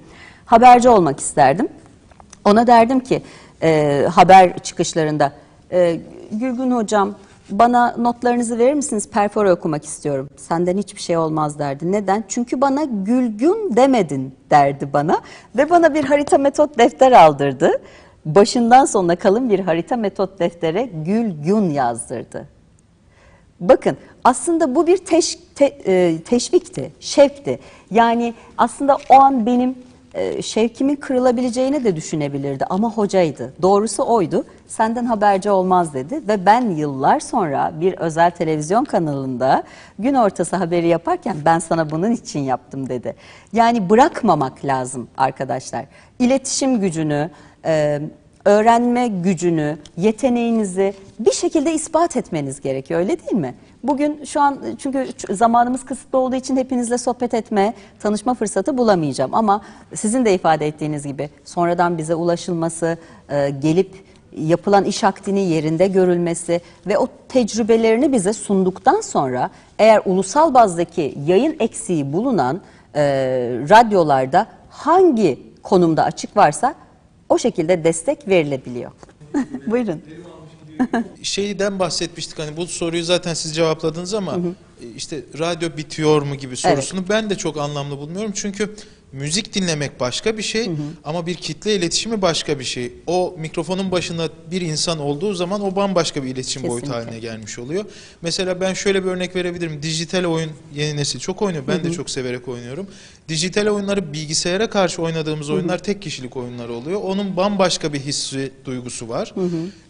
[0.45, 1.67] Haberci olmak isterdim.
[2.45, 3.21] Ona derdim ki
[3.63, 5.31] e, haber çıkışlarında
[5.71, 5.99] e,
[6.31, 7.15] Gülgün hocam
[7.49, 9.09] bana notlarınızı verir misiniz?
[9.09, 10.29] Perfora okumak istiyorum.
[10.37, 11.91] Senden hiçbir şey olmaz derdi.
[11.91, 12.23] Neden?
[12.27, 15.21] Çünkü bana Gülgün demedin derdi bana
[15.57, 17.71] ve bana bir harita metot defter aldırdı.
[18.25, 22.47] Başından sonuna kalın bir harita metot deftere Gülgün yazdırdı.
[23.59, 27.59] Bakın aslında bu bir teş, te- e, teşvikti, şevkti.
[27.91, 29.75] Yani aslında o an benim
[30.13, 33.53] e, şevkimin kırılabileceğini de düşünebilirdi ama hocaydı.
[33.61, 34.45] Doğrusu oydu.
[34.67, 39.63] Senden haberci olmaz dedi ve ben yıllar sonra bir özel televizyon kanalında
[39.99, 43.15] gün ortası haberi yaparken ben sana bunun için yaptım dedi.
[43.53, 45.85] Yani bırakmamak lazım arkadaşlar.
[46.19, 47.29] İletişim gücünü,
[47.65, 48.01] e,
[48.45, 53.55] öğrenme gücünü, yeteneğinizi bir şekilde ispat etmeniz gerekiyor öyle değil mi?
[53.83, 59.35] Bugün şu an çünkü zamanımız kısıtlı olduğu için hepinizle sohbet etme, tanışma fırsatı bulamayacağım.
[59.35, 59.61] Ama
[59.93, 62.97] sizin de ifade ettiğiniz gibi sonradan bize ulaşılması,
[63.29, 64.03] e, gelip
[64.37, 71.55] yapılan iş akdinin yerinde görülmesi ve o tecrübelerini bize sunduktan sonra eğer ulusal bazdaki yayın
[71.59, 72.61] eksiği bulunan
[72.95, 73.01] e,
[73.69, 76.75] radyolarda hangi konumda açık varsa
[77.29, 78.91] o şekilde destek verilebiliyor.
[79.67, 80.01] Buyurun.
[81.23, 84.37] Şeyden bahsetmiştik hani bu soruyu zaten siz cevapladınız ama
[84.81, 88.31] e, işte radyo bitiyor mu gibi sorusunu ben de çok anlamlı bulmuyorum.
[88.35, 88.75] Çünkü
[89.11, 90.69] müzik dinlemek başka bir şey
[91.03, 92.93] ama bir kitle iletişimi başka bir şey.
[93.07, 97.05] O mikrofonun başında bir insan olduğu zaman o bambaşka bir iletişim boyutu Kesinlikle.
[97.05, 97.85] haline gelmiş oluyor.
[98.21, 99.83] Mesela ben şöyle bir örnek verebilirim.
[99.83, 101.63] Dijital oyun yeni nesil çok oynuyor.
[101.67, 102.87] Ben de çok severek oynuyorum.
[103.29, 107.01] Dijital oyunları bilgisayara karşı oynadığımız oyunlar tek kişilik oyunlar oluyor.
[107.03, 109.33] Onun bambaşka bir hissi, duygusu var.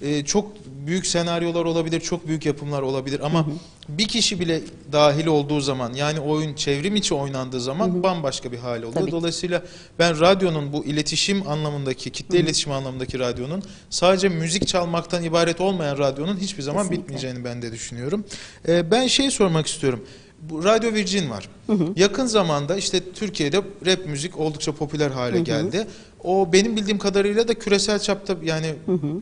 [0.01, 0.51] Ee, çok
[0.85, 3.47] büyük senaryolar olabilir, çok büyük yapımlar olabilir ama
[3.89, 4.61] bir kişi bile
[4.91, 8.93] dahil olduğu zaman yani oyun çevrim içi oynandığı zaman bambaşka bir hal oluyor.
[8.93, 9.11] Tabii.
[9.11, 9.63] Dolayısıyla
[9.99, 16.37] ben radyonun bu iletişim anlamındaki, kitle iletişim anlamındaki radyonun sadece müzik çalmaktan ibaret olmayan radyonun
[16.37, 17.03] hiçbir zaman Kesinlikle.
[17.03, 18.25] bitmeyeceğini ben de düşünüyorum.
[18.67, 20.03] Ee, ben şey sormak istiyorum.
[20.49, 21.49] Bu Radyo Virgin var.
[21.95, 25.87] Yakın zamanda işte Türkiye'de rap müzik oldukça popüler hale geldi.
[26.23, 28.75] O benim bildiğim kadarıyla da küresel çapta yani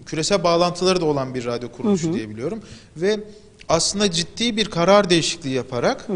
[0.06, 2.60] küresel bağlantıları da olan bir radyo kuruluşu diye biliyorum.
[2.98, 3.20] Ve
[3.70, 6.08] aslında ciddi bir karar değişikliği yaparak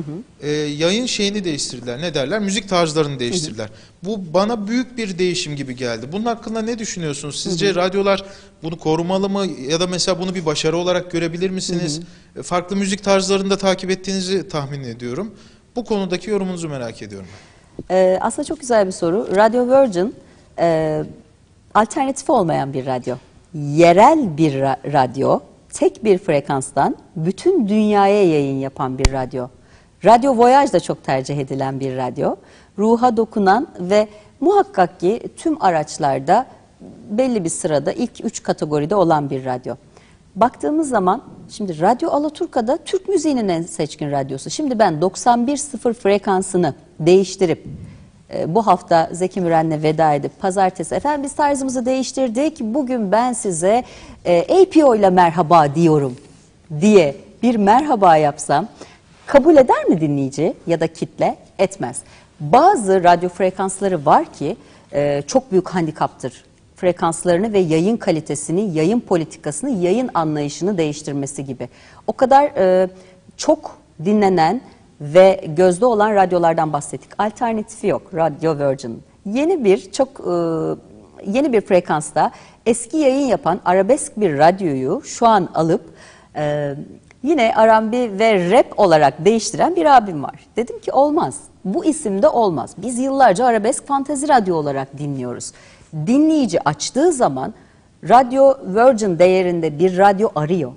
[0.42, 2.02] e, yayın şeyini değiştirdiler.
[2.02, 2.40] Ne derler?
[2.40, 3.70] Müzik tarzlarını değiştirdiler.
[4.04, 6.06] Bu bana büyük bir değişim gibi geldi.
[6.12, 7.40] Bunun hakkında ne düşünüyorsunuz?
[7.44, 8.24] Sizce radyolar
[8.64, 12.02] bunu korumalı mı ya da mesela bunu bir başarı olarak görebilir misiniz?
[12.36, 15.32] E, Farklı müzik tarzlarını da takip ettiğinizi tahmin ediyorum.
[15.76, 17.28] Bu konudaki yorumunuzu merak ediyorum.
[17.92, 19.28] Ee, aslında çok güzel bir soru.
[19.36, 20.16] Radio Virgin
[20.60, 21.04] e,
[21.74, 23.16] alternatif olmayan bir radyo.
[23.54, 25.40] Yerel bir ra- radyo,
[25.74, 29.48] tek bir frekanstan bütün dünyaya yayın yapan bir radyo.
[30.06, 32.36] Radyo Voyage da çok tercih edilen bir radyo.
[32.78, 34.08] Ruha dokunan ve
[34.40, 36.46] muhakkak ki tüm araçlarda
[37.10, 39.76] belli bir sırada ilk üç kategoride olan bir radyo.
[40.36, 44.50] Baktığımız zaman şimdi Radyo Alaturka'da Türk müziğinin en seçkin radyosu.
[44.50, 47.68] Şimdi ben 91.0 frekansını değiştirip
[48.48, 52.60] bu hafta Zeki Müren'le veda edip pazartesi efendim biz tarzımızı değiştirdik.
[52.60, 53.84] Bugün ben size
[54.26, 56.16] e, APO ile merhaba diyorum
[56.82, 58.68] diye bir merhaba yapsam
[59.26, 61.36] kabul eder mi dinleyici ya da kitle?
[61.60, 62.02] Etmez.
[62.40, 64.58] Bazı radyo frekansları var ki
[64.94, 66.44] e, çok büyük handikaptır
[66.84, 71.70] frekanslarını ve yayın kalitesini, yayın politikasını, yayın anlayışını değiştirmesi gibi.
[72.08, 72.90] O kadar e,
[73.38, 74.62] çok dinlenen
[75.04, 77.10] ve gözde olan radyolardan bahsettik.
[77.18, 79.04] Alternatifi yok Radio Virgin.
[79.26, 80.34] Yeni bir çok e,
[81.32, 82.32] yeni bir frekansta
[82.66, 85.82] eski yayın yapan arabesk bir radyoyu şu an alıp
[86.36, 86.76] e,
[87.24, 90.48] yine R&B ve rap olarak değiştiren bir abim var.
[90.56, 91.40] Dedim ki olmaz.
[91.66, 92.76] Bu isimde olmaz.
[92.78, 95.52] Biz yıllarca arabesk fantezi radyo olarak dinliyoruz.
[95.94, 97.54] Dinleyici açtığı zaman
[98.10, 100.72] Radyo Virgin değerinde bir radyo arıyor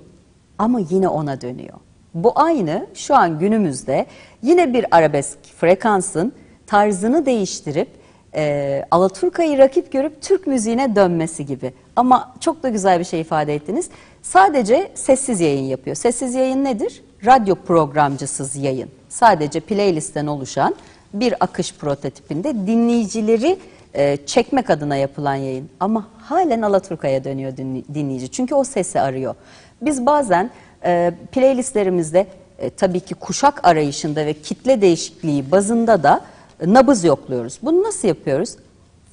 [0.57, 1.77] ama yine ona dönüyor.
[2.23, 4.05] Bu aynı şu an günümüzde
[4.43, 6.33] yine bir arabesk frekansın
[6.67, 7.87] tarzını değiştirip
[8.35, 11.73] e, Alaturka'yı rakip görüp Türk müziğine dönmesi gibi.
[11.95, 13.89] Ama çok da güzel bir şey ifade ettiniz.
[14.21, 15.95] Sadece sessiz yayın yapıyor.
[15.95, 17.03] Sessiz yayın nedir?
[17.25, 18.89] Radyo programcısız yayın.
[19.09, 20.75] Sadece playlistten oluşan
[21.13, 23.59] bir akış prototipinde dinleyicileri
[23.93, 25.69] e, çekmek adına yapılan yayın.
[25.79, 27.57] Ama halen Alaturka'ya dönüyor
[27.93, 28.29] dinleyici.
[28.29, 29.35] Çünkü o sesi arıyor.
[29.81, 30.51] Biz bazen
[30.85, 32.27] e, playlistlerimizde
[32.59, 36.21] e, tabii ki kuşak arayışında ve kitle değişikliği bazında da
[36.59, 37.59] e, nabız yokluyoruz.
[37.61, 38.55] Bunu nasıl yapıyoruz?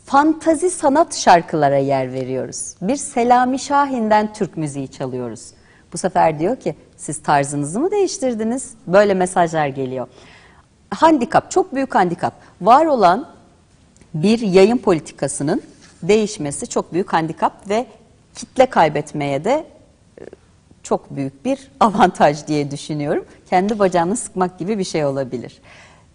[0.05, 2.75] Fantazi sanat şarkılara yer veriyoruz.
[2.83, 5.51] Bir Selami Şahin'den Türk müziği çalıyoruz.
[5.93, 8.75] Bu sefer diyor ki siz tarzınızı mı değiştirdiniz?
[8.87, 10.07] Böyle mesajlar geliyor.
[10.91, 12.35] Handikap, çok büyük handikap.
[12.61, 13.29] Var olan
[14.15, 15.63] bir yayın politikasının
[16.03, 17.87] değişmesi çok büyük handikap ve
[18.35, 19.67] kitle kaybetmeye de
[20.85, 23.25] çok büyük bir avantaj diye düşünüyorum.
[23.51, 25.61] Kendi bacağını sıkmak gibi bir şey olabilir.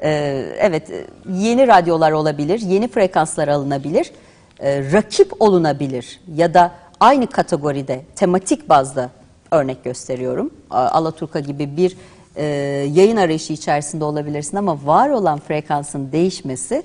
[0.02, 0.92] Ee, evet,
[1.34, 4.12] yeni radyolar olabilir, yeni frekanslar alınabilir,
[4.60, 9.10] e, rakip olunabilir ya da aynı kategoride tematik bazda
[9.52, 10.54] örnek gösteriyorum.
[10.70, 11.98] Alaturka gibi bir
[12.36, 12.46] e,
[12.94, 16.84] yayın arayışı içerisinde olabilirsin ama var olan frekansın değişmesi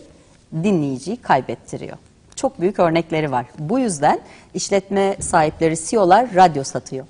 [0.53, 1.97] dinleyiciyi kaybettiriyor.
[2.37, 3.47] Çok büyük örnekleri var.
[3.59, 4.21] Bu yüzden
[4.55, 7.07] işletme sahipleri, CEO'lar radyo satıyor.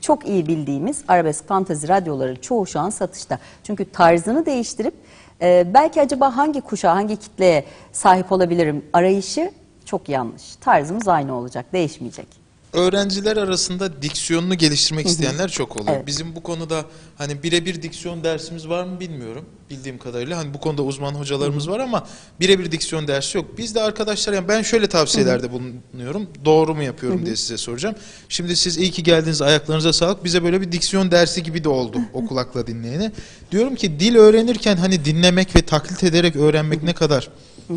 [0.00, 3.38] Çok iyi bildiğimiz arabesk fantezi radyoları çoğu şu an satışta.
[3.64, 4.94] Çünkü tarzını değiştirip
[5.42, 9.50] e, belki acaba hangi kuşağa, hangi kitleye sahip olabilirim arayışı
[9.84, 10.56] çok yanlış.
[10.56, 12.39] Tarzımız aynı olacak, değişmeyecek.
[12.72, 15.96] Öğrenciler arasında diksiyonunu geliştirmek isteyenler çok oluyor.
[15.96, 16.06] Evet.
[16.06, 16.84] Bizim bu konuda
[17.18, 19.44] hani birebir diksiyon dersimiz var mı bilmiyorum.
[19.70, 22.06] Bildiğim kadarıyla hani bu konuda uzman hocalarımız var ama
[22.40, 23.58] birebir diksiyon dersi yok.
[23.58, 26.28] Biz de arkadaşlar yani ben şöyle tavsiyelerde bulunuyorum.
[26.44, 27.94] Doğru mu yapıyorum diye size soracağım.
[28.28, 30.24] Şimdi siz iyi ki geldiniz ayaklarınıza sağlık.
[30.24, 33.12] Bize böyle bir diksiyon dersi gibi de oldu o kulakla dinleyene.
[33.52, 37.28] Diyorum ki dil öğrenirken hani dinlemek ve taklit ederek öğrenmek ne kadar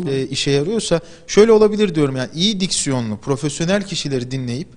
[0.08, 4.68] e, işe yarıyorsa şöyle olabilir diyorum yani iyi diksiyonlu profesyonel kişileri dinleyip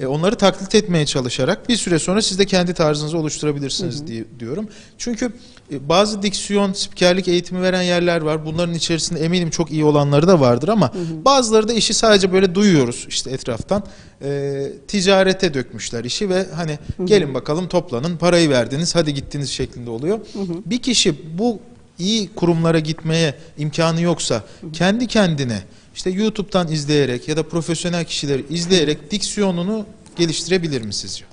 [0.00, 4.68] e, onları taklit etmeye çalışarak bir süre sonra siz de kendi tarzınızı oluşturabilirsiniz diye diyorum.
[4.98, 5.32] Çünkü
[5.72, 8.46] e, bazı diksiyon spikerlik eğitimi veren yerler var.
[8.46, 10.92] Bunların içerisinde eminim çok iyi olanları da vardır ama
[11.24, 13.84] bazıları da işi sadece böyle duyuyoruz işte etraftan.
[14.24, 20.20] E, ticarete dökmüşler işi ve hani gelin bakalım toplanın parayı verdiniz hadi gittiniz şeklinde oluyor.
[20.66, 21.60] Bir kişi bu
[21.98, 25.58] iyi kurumlara gitmeye imkanı yoksa kendi kendine
[25.94, 29.86] işte YouTube'dan izleyerek ya da profesyonel kişileri izleyerek diksiyonunu
[30.16, 31.24] geliştirebilir mi sizce?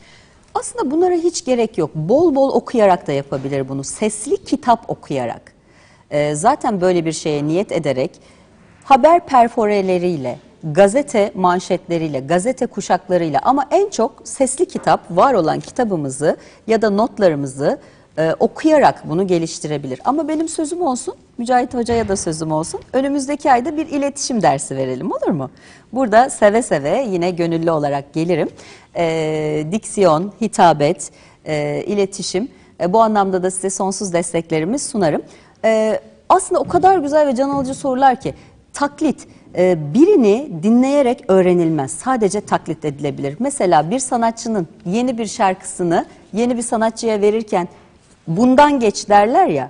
[0.56, 1.96] Aslında bunlara hiç gerek yok.
[1.96, 3.84] Bol bol okuyarak da yapabilir bunu.
[3.84, 5.54] Sesli kitap okuyarak.
[6.12, 8.12] Ee, zaten böyle bir şeye niyet ederek
[8.84, 16.38] haber perforeleriyle, gazete manşetleriyle, gazete kuşaklarıyla ama en çok sesli kitap, var olan kitabımızı
[16.68, 17.80] ya da notlarımızı
[18.20, 20.00] e, okuyarak bunu geliştirebilir.
[20.06, 22.82] Ama benim sözüm olsun, Mücahit Hoca'ya da sözüm olsun.
[22.94, 25.50] Önümüzdeki ayda bir iletişim dersi verelim olur mu?
[25.94, 28.50] Burada seve seve yine gönüllü olarak gelirim.
[28.96, 31.12] E, diksiyon, hitabet,
[31.46, 32.50] e, iletişim
[32.82, 35.22] e, bu anlamda da size sonsuz desteklerimi sunarım.
[35.66, 36.00] E,
[36.30, 38.34] aslında o kadar güzel ve can alıcı sorular ki
[38.74, 41.92] taklit e, birini dinleyerek öğrenilmez.
[41.92, 43.36] Sadece taklit edilebilir.
[43.40, 47.68] Mesela bir sanatçının yeni bir şarkısını yeni bir sanatçıya verirken
[48.28, 49.70] bundan geç derler ya.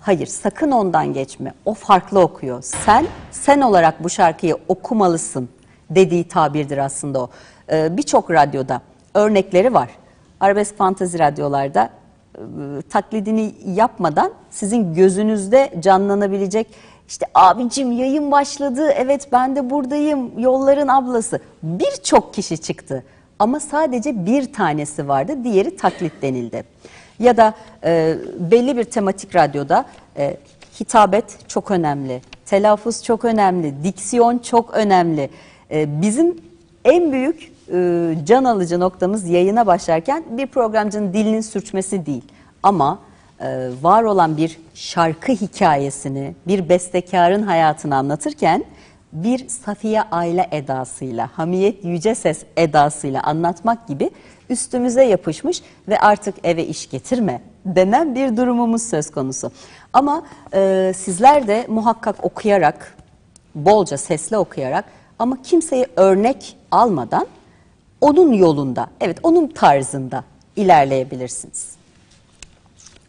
[0.00, 1.54] Hayır sakın ondan geçme.
[1.64, 2.62] O farklı okuyor.
[2.62, 5.48] Sen sen olarak bu şarkıyı okumalısın
[5.90, 7.30] dediği tabirdir aslında o.
[7.72, 8.80] Ee, Birçok radyoda
[9.14, 9.90] örnekleri var.
[10.40, 11.90] Arabesk fantezi radyolarda
[12.34, 12.40] e,
[12.90, 16.66] taklidini yapmadan sizin gözünüzde canlanabilecek
[17.08, 23.04] işte abicim yayın başladı evet ben de buradayım yolların ablası birçok kişi çıktı
[23.38, 26.64] ama sadece bir tanesi vardı diğeri taklit denildi.
[27.20, 27.54] Ya da
[27.84, 29.84] e, belli bir tematik radyoda
[30.16, 30.36] e,
[30.80, 35.30] hitabet çok önemli, telaffuz çok önemli, diksiyon çok önemli.
[35.70, 36.36] E, bizim
[36.84, 42.24] en büyük e, can alıcı noktamız yayına başlarken bir programcının dilinin sürçmesi değil.
[42.62, 42.98] Ama
[43.40, 48.64] e, var olan bir şarkı hikayesini, bir bestekarın hayatını anlatırken
[49.12, 54.10] bir Safiye aile edasıyla, Hamiyet Yüce Ses edasıyla anlatmak gibi
[54.48, 59.52] üstümüze yapışmış ve artık eve iş getirme denen bir durumumuz söz konusu.
[59.92, 60.22] Ama
[60.54, 62.96] e, sizler de muhakkak okuyarak,
[63.54, 64.84] bolca sesli okuyarak
[65.18, 67.26] ama kimseyi örnek almadan
[68.00, 70.24] onun yolunda, evet onun tarzında
[70.56, 71.74] ilerleyebilirsiniz.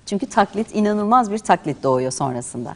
[0.05, 2.75] Çünkü taklit inanılmaz bir taklit doğuyor sonrasında.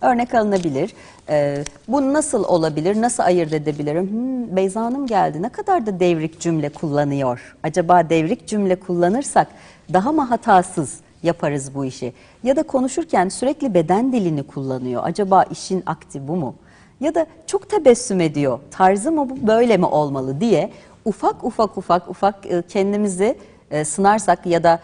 [0.00, 0.94] Örnek alınabilir.
[1.28, 4.10] Ee, bu nasıl olabilir, nasıl ayırt edebilirim?
[4.10, 7.56] Hmm, Beyza Hanım geldi, ne kadar da devrik cümle kullanıyor.
[7.62, 9.48] Acaba devrik cümle kullanırsak
[9.92, 12.12] daha mı hatasız yaparız bu işi?
[12.42, 15.02] Ya da konuşurken sürekli beden dilini kullanıyor.
[15.04, 16.54] Acaba işin akti bu mu?
[17.00, 20.70] Ya da çok tebessüm ediyor, tarzı mı bu, böyle mi olmalı diye
[21.04, 23.38] ufak ufak ufak ufak e, kendimizi
[23.70, 24.80] e, sınarsak ya da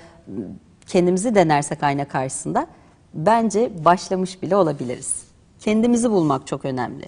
[0.87, 2.67] kendimizi denersek ayna karşısında
[3.15, 5.28] bence başlamış bile olabiliriz.
[5.61, 7.05] Kendimizi bulmak çok önemli.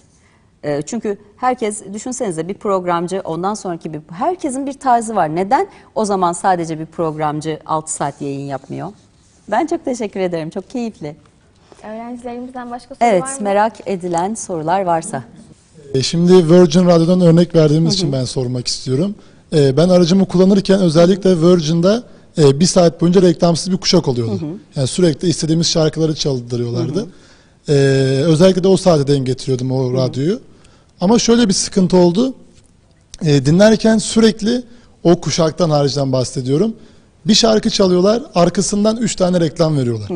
[0.63, 5.35] E, Çünkü herkes düşünsenize bir programcı ondan sonraki bir herkesin bir tarzı var.
[5.35, 8.87] Neden o zaman sadece bir programcı 6 saat yayın yapmıyor?
[9.51, 10.49] Ben çok teşekkür ederim.
[10.49, 11.15] Çok keyifli.
[11.83, 13.29] Öğrencilerimizden başka soru var Evet, mı?
[13.41, 15.23] merak edilen sorular varsa.
[15.93, 19.15] E, Şimdi Virgin Radyo'dan örnek verdiğimiz için ben sormak istiyorum.
[19.53, 22.03] E, Ben aracımı kullanırken özellikle Virgin'da
[22.37, 24.39] e, bir saat boyunca reklamsız bir kuşak oluyordu.
[24.75, 27.07] Yani sürekli istediğimiz şarkıları çaldırıyorlardı.
[27.71, 27.73] E,
[28.25, 30.39] özellikle de o saate denk getiriyordum o radyoyu.
[31.01, 32.33] Ama şöyle bir sıkıntı oldu.
[33.25, 34.63] E, dinlerken sürekli
[35.03, 36.73] o kuşaktan haricden bahsediyorum.
[37.25, 40.09] Bir şarkı çalıyorlar, arkasından üç tane reklam veriyorlar.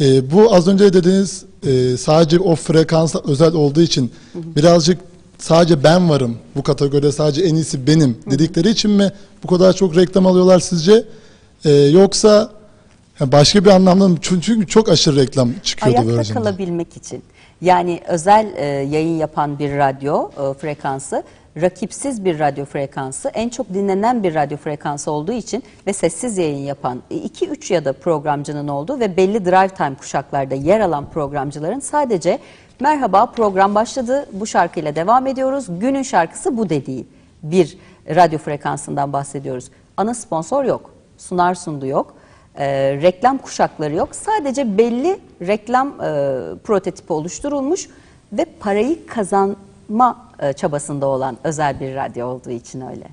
[0.00, 4.98] E, bu az önce dediğiniz e, sadece o frekansa özel olduğu için birazcık
[5.38, 9.96] sadece ben varım bu kategoride sadece en iyisi benim dedikleri için mi bu kadar çok
[9.96, 11.04] reklam alıyorlar sizce?
[11.64, 12.50] E, yoksa
[13.20, 14.08] Yani başka bir anlamda?
[14.20, 16.34] Çünkü çünkü çok aşırı reklam çıkıyordu Ayakta Virgin'de.
[16.34, 17.22] kalabilmek için.
[17.60, 21.22] Yani özel e, yayın yapan bir radyo e, frekansı,
[21.60, 26.66] rakipsiz bir radyo frekansı, en çok dinlenen bir radyo frekansı olduğu için ve sessiz yayın
[26.66, 32.38] yapan 2-3 ya da programcının olduğu ve belli drive time kuşaklarda yer alan programcıların sadece
[32.80, 37.06] merhaba program başladı bu şarkıyla devam ediyoruz günün şarkısı bu dediği
[37.42, 39.64] bir radyo frekansından bahsediyoruz.
[39.96, 42.19] Ana sponsor yok, sunar sundu yok.
[42.56, 42.66] E,
[43.02, 44.14] reklam kuşakları yok.
[44.14, 45.94] Sadece belli reklam e,
[46.64, 47.88] prototipi oluşturulmuş
[48.32, 53.06] ve parayı kazanma e, çabasında olan özel bir radyo olduğu için öyle.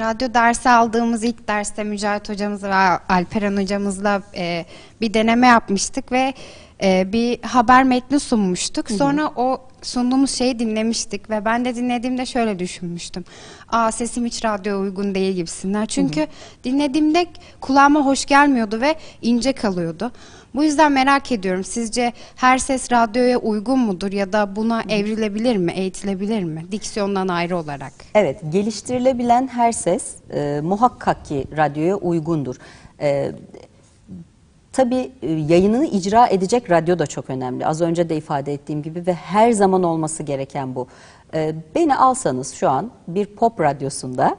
[0.00, 2.74] Radyo dersi aldığımız ilk derste Mücahit hocamız ve
[3.08, 4.64] Alperen hocamızla e,
[5.00, 6.34] bir deneme yapmıştık ve
[6.82, 8.90] e, bir haber metni sunmuştuk.
[8.90, 13.24] Sonra o sunduğumuz şeyi dinlemiştik ve ben de dinlediğimde şöyle düşünmüştüm.
[13.68, 15.86] Aa sesim hiç radyoya uygun değil gibisinden.
[15.86, 16.26] Çünkü
[16.64, 17.26] dinlediğimde
[17.60, 20.12] kulağıma hoş gelmiyordu ve ince kalıyordu.
[20.54, 21.64] Bu yüzden merak ediyorum.
[21.64, 26.66] Sizce her ses radyoya uygun mudur ya da buna evrilebilir mi, eğitilebilir mi?
[26.72, 27.92] Diksiyondan ayrı olarak.
[28.14, 32.56] Evet, geliştirilebilen her ses e, muhakkak ki radyoya uygundur.
[33.00, 33.32] E,
[34.72, 37.66] tabii e, yayınını icra edecek radyo da çok önemli.
[37.66, 40.86] Az önce de ifade ettiğim gibi ve her zaman olması gereken bu.
[41.34, 44.36] E, beni alsanız şu an bir pop radyosunda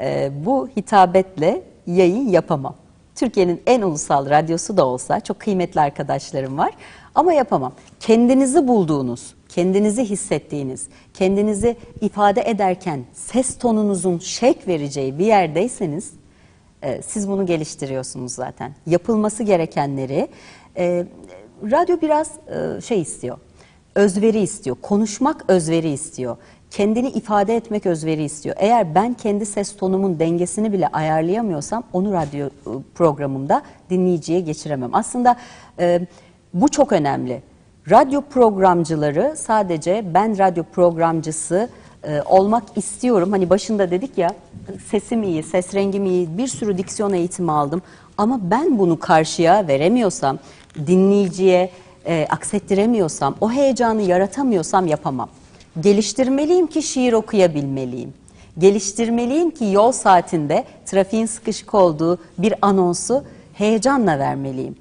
[0.00, 2.74] e, bu hitabetle yayın yapamam.
[3.14, 6.70] Türkiye'nin en ulusal radyosu da olsa çok kıymetli arkadaşlarım var
[7.14, 7.72] ama yapamam.
[8.00, 16.12] Kendinizi bulduğunuz, kendinizi hissettiğiniz, kendinizi ifade ederken ses tonunuzun şek vereceği bir yerdeyseniz
[16.82, 18.74] e, siz bunu geliştiriyorsunuz zaten.
[18.86, 20.28] Yapılması gerekenleri
[20.76, 21.06] e,
[21.70, 22.30] radyo biraz
[22.76, 23.38] e, şey istiyor.
[23.94, 24.76] Özveri istiyor.
[24.82, 26.36] Konuşmak özveri istiyor.
[26.70, 28.56] Kendini ifade etmek özveri istiyor.
[28.58, 32.48] Eğer ben kendi ses tonumun dengesini bile ayarlayamıyorsam onu radyo
[32.94, 34.90] programımda dinleyiciye geçiremem.
[34.94, 35.36] Aslında
[36.54, 37.42] bu çok önemli.
[37.90, 41.68] Radyo programcıları sadece ben radyo programcısı
[42.04, 43.32] e, olmak istiyorum.
[43.32, 44.30] Hani başında dedik ya
[44.90, 47.82] sesim iyi, ses rengim iyi, bir sürü diksiyon eğitimi aldım.
[48.18, 50.38] Ama ben bunu karşıya veremiyorsam,
[50.86, 51.70] dinleyiciye
[52.06, 55.28] e, aksettiremiyorsam, o heyecanı yaratamıyorsam yapamam.
[55.80, 58.14] Geliştirmeliyim ki şiir okuyabilmeliyim.
[58.58, 63.24] Geliştirmeliyim ki yol saatinde trafiğin sıkışık olduğu bir anonsu
[63.54, 64.76] heyecanla vermeliyim.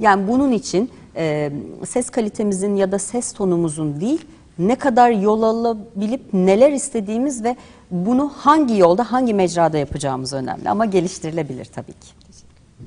[0.00, 1.52] Yani bunun için e,
[1.88, 4.26] ses kalitemizin ya da ses tonumuzun değil,
[4.58, 7.56] ne kadar yol alabilip neler istediğimiz ve
[7.90, 10.70] bunu hangi yolda, hangi mecrada yapacağımız önemli.
[10.70, 12.08] Ama geliştirilebilir tabii ki.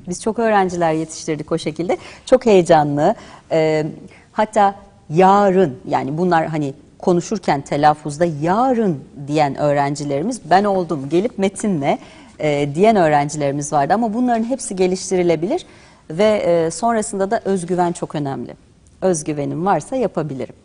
[0.07, 1.97] Biz çok öğrenciler yetiştirdik o şekilde.
[2.25, 3.15] Çok heyecanlı.
[3.51, 3.85] Ee,
[4.31, 4.75] hatta
[5.09, 11.99] yarın yani bunlar hani konuşurken telaffuzda yarın diyen öğrencilerimiz ben oldum gelip metinle
[12.39, 15.65] e, diyen öğrencilerimiz vardı ama bunların hepsi geliştirilebilir
[16.09, 18.53] ve e, sonrasında da özgüven çok önemli.
[19.01, 20.55] Özgüvenim varsa yapabilirim.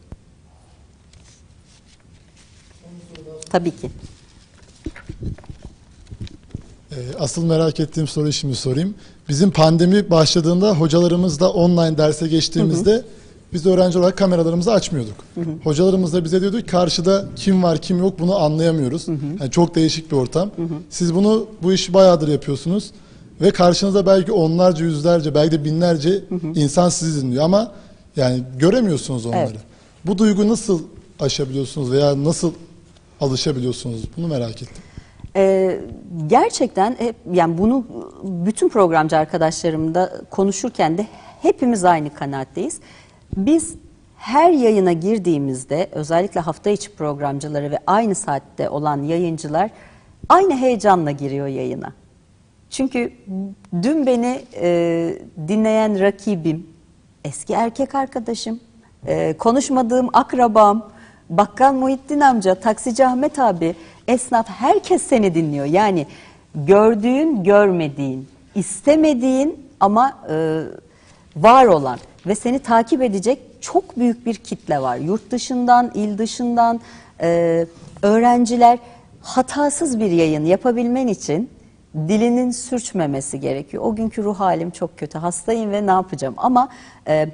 [3.50, 3.90] Tabii ki.
[6.92, 8.94] Ee, Asıl merak ettiğim soruyu şimdi sorayım.
[9.28, 13.04] Bizim pandemi başladığında hocalarımızla online derse geçtiğimizde
[13.52, 15.14] biz öğrenci olarak kameralarımızı açmıyorduk.
[15.64, 19.08] Hocalarımız da bize diyordu ki karşıda kim var kim yok bunu anlayamıyoruz.
[19.08, 20.50] Yani çok değişik bir ortam.
[20.90, 22.90] Siz bunu bu işi bayağıdır yapıyorsunuz
[23.40, 26.24] ve karşınızda belki onlarca yüzlerce belki de binlerce
[26.54, 27.72] insan sizi dinliyor ama
[28.16, 29.40] yani göremiyorsunuz onları.
[29.50, 29.60] Evet.
[30.06, 30.82] Bu duygu nasıl
[31.20, 32.52] aşabiliyorsunuz veya nasıl
[33.20, 34.82] alışabiliyorsunuz bunu merak ettim.
[35.36, 35.80] Ee,
[36.26, 37.86] gerçekten hep, yani bunu
[38.22, 41.06] bütün programcı arkadaşlarımda konuşurken de
[41.42, 42.80] hepimiz aynı kanaatteyiz.
[43.36, 43.74] Biz
[44.16, 49.70] her yayına girdiğimizde özellikle hafta içi programcıları ve aynı saatte olan yayıncılar
[50.28, 51.92] aynı heyecanla giriyor yayına.
[52.70, 53.12] Çünkü
[53.82, 55.18] dün beni e,
[55.48, 56.66] dinleyen rakibim,
[57.24, 58.60] eski erkek arkadaşım,
[59.06, 60.90] e, konuşmadığım akrabam,
[61.30, 63.74] bakkal Muhittin amca, taksici Ahmet abi,
[64.08, 65.66] esnaf herkes seni dinliyor.
[65.66, 66.06] Yani
[66.54, 70.60] gördüğün, görmediğin, istemediğin ama e,
[71.36, 74.96] var olan ve seni takip edecek çok büyük bir kitle var.
[74.96, 76.80] Yurt dışından, il dışından
[77.20, 77.66] e,
[78.02, 78.78] öğrenciler
[79.22, 81.50] hatasız bir yayın yapabilmen için
[81.94, 83.82] dilinin sürçmemesi gerekiyor.
[83.86, 86.34] O günkü ruh halim çok kötü, hastayım ve ne yapacağım?
[86.36, 86.68] Ama
[87.08, 87.28] e,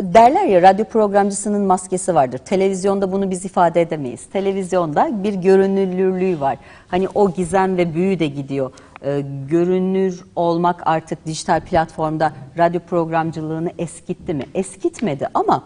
[0.00, 2.38] derler ya radyo programcısının maskesi vardır.
[2.38, 4.26] Televizyonda bunu biz ifade edemeyiz.
[4.26, 6.58] Televizyonda bir görünürlülüğü var.
[6.88, 8.72] Hani o gizem ve büyü de gidiyor.
[9.04, 14.44] Ee, görünür olmak artık dijital platformda radyo programcılığını eskitti mi?
[14.54, 15.64] Eskitmedi ama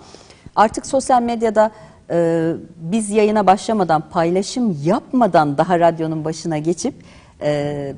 [0.56, 1.70] artık sosyal medyada
[2.10, 6.94] e, biz yayına başlamadan paylaşım yapmadan daha radyonun başına geçip
[7.42, 7.94] e,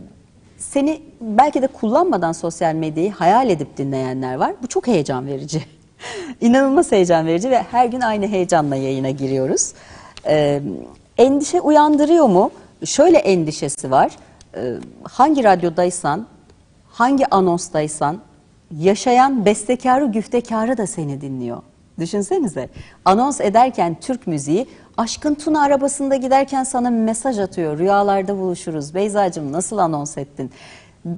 [0.58, 4.54] Seni belki de kullanmadan sosyal medyayı hayal edip dinleyenler var.
[4.62, 5.62] Bu çok heyecan verici.
[6.40, 9.72] İnanılmaz heyecan verici ve her gün aynı heyecanla yayına giriyoruz.
[10.26, 10.62] Ee,
[11.18, 12.50] endişe uyandırıyor mu?
[12.84, 14.16] Şöyle endişesi var.
[14.56, 16.26] Ee, hangi radyodaysan,
[16.88, 18.18] hangi anonstaysan
[18.78, 21.62] yaşayan bestekarı güftekarı da seni dinliyor.
[21.98, 22.68] Düşünsenize
[23.04, 27.78] anons ederken Türk müziği Aşkın Tuna arabasında giderken sana mesaj atıyor.
[27.78, 28.94] Rüyalarda buluşuruz.
[28.94, 30.50] Beyzacığım nasıl anons ettin?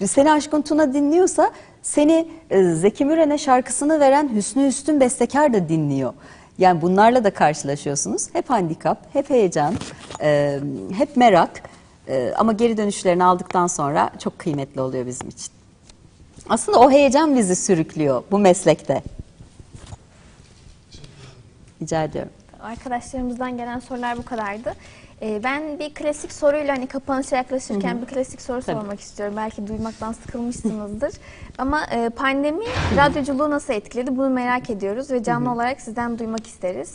[0.06, 1.50] Seni Aşkın Tuna dinliyorsa
[1.84, 6.12] seni e, Zeki Müren'e şarkısını veren Hüsnü Üstün bestekar da dinliyor.
[6.58, 8.28] Yani bunlarla da karşılaşıyorsunuz.
[8.32, 9.74] Hep handikap, hep heyecan,
[10.20, 10.60] e,
[10.96, 11.62] hep merak.
[12.08, 15.52] E, ama geri dönüşlerini aldıktan sonra çok kıymetli oluyor bizim için.
[16.48, 19.02] Aslında o heyecan bizi sürüklüyor bu meslekte.
[21.82, 22.32] Rica ediyorum.
[22.60, 24.74] Arkadaşlarımızdan gelen sorular bu kadardı.
[25.24, 28.76] Ee, ben bir klasik soruyla hani kapanışa yaklaşırken bir klasik soru Tabii.
[28.76, 29.34] sormak istiyorum.
[29.36, 31.12] Belki duymaktan sıkılmışsınızdır.
[31.58, 32.64] Ama e, pandemi
[32.96, 36.94] radyoculuğu nasıl etkiledi bunu merak ediyoruz ve canlı olarak sizden duymak isteriz.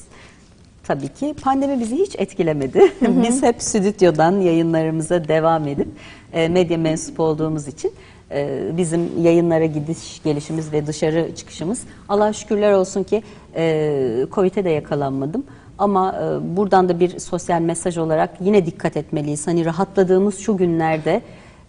[0.83, 2.93] Tabii ki pandemi bizi hiç etkilemedi.
[3.01, 5.87] Biz hep stüdyodan yayınlarımıza devam edip
[6.33, 7.93] e, medya mensup olduğumuz için
[8.31, 13.23] e, bizim yayınlara gidiş gelişimiz ve dışarı çıkışımız Allah'a şükürler olsun ki
[13.55, 15.43] e, Covid'e de yakalanmadım.
[15.79, 19.47] Ama e, buradan da bir sosyal mesaj olarak yine dikkat etmeliyiz.
[19.47, 21.21] Hani rahatladığımız şu günlerde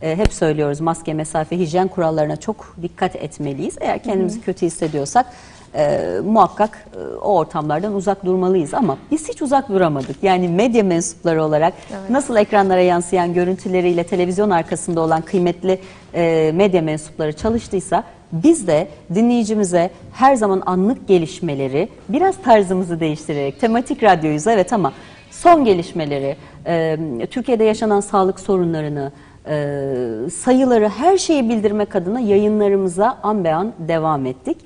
[0.02, 3.76] e, hep söylüyoruz maske, mesafe, hijyen kurallarına çok dikkat etmeliyiz.
[3.80, 5.26] Eğer kendimizi kötü hissediyorsak
[5.74, 8.74] e, muhakkak e, o ortamlardan uzak durmalıyız.
[8.74, 10.16] Ama biz hiç uzak duramadık.
[10.22, 11.74] Yani medya mensupları olarak
[12.10, 15.80] nasıl ekranlara yansıyan görüntüleriyle televizyon arkasında olan kıymetli
[16.14, 24.02] e, medya mensupları çalıştıysa biz de dinleyicimize her zaman anlık gelişmeleri biraz tarzımızı değiştirerek tematik
[24.02, 24.92] radyoyuz evet ama
[25.30, 26.98] son gelişmeleri, e,
[27.30, 29.12] Türkiye'de yaşanan sağlık sorunlarını,
[29.46, 34.56] e, sayıları her şeyi bildirmek adına yayınlarımıza an be an devam ettik.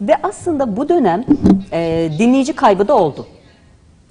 [0.00, 1.24] Ve aslında bu dönem
[1.72, 3.26] e, dinleyici kaybı da oldu.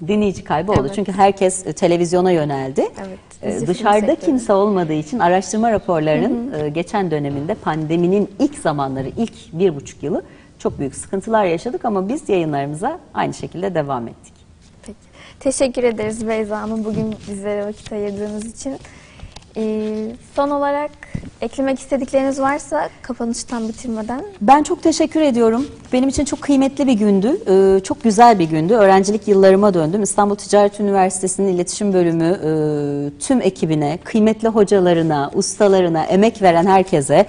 [0.08, 0.80] Dinleyici kaybı oldu.
[0.80, 0.94] Evet.
[0.94, 2.80] Çünkü herkes e, televizyona yöneldi.
[2.80, 3.18] Evet,
[3.62, 9.76] E, dışarıda kimse olmadığı için araştırma raporlarının e, geçen döneminde pandeminin ilk zamanları, ilk bir
[9.76, 10.22] buçuk yılı
[10.58, 14.34] çok büyük sıkıntılar yaşadık ama biz yayınlarımıza aynı şekilde devam ettik.
[14.82, 14.98] Peki.
[15.40, 18.76] Teşekkür ederiz Beyza Hanım bugün bizlere vakit ayırdığınız için.
[19.56, 20.90] Ee, son olarak
[21.40, 25.66] eklemek istedikleriniz varsa kapanıştan bitirmeden Ben çok teşekkür ediyorum.
[25.92, 27.36] Benim için çok kıymetli bir gündü.
[27.48, 28.74] Ee, çok güzel bir gündü.
[28.74, 30.02] Öğrencilik yıllarıma döndüm.
[30.02, 32.50] İstanbul Ticaret Üniversitesi'nin iletişim bölümü e,
[33.18, 37.26] tüm ekibine, kıymetli hocalarına, ustalarına, emek veren herkese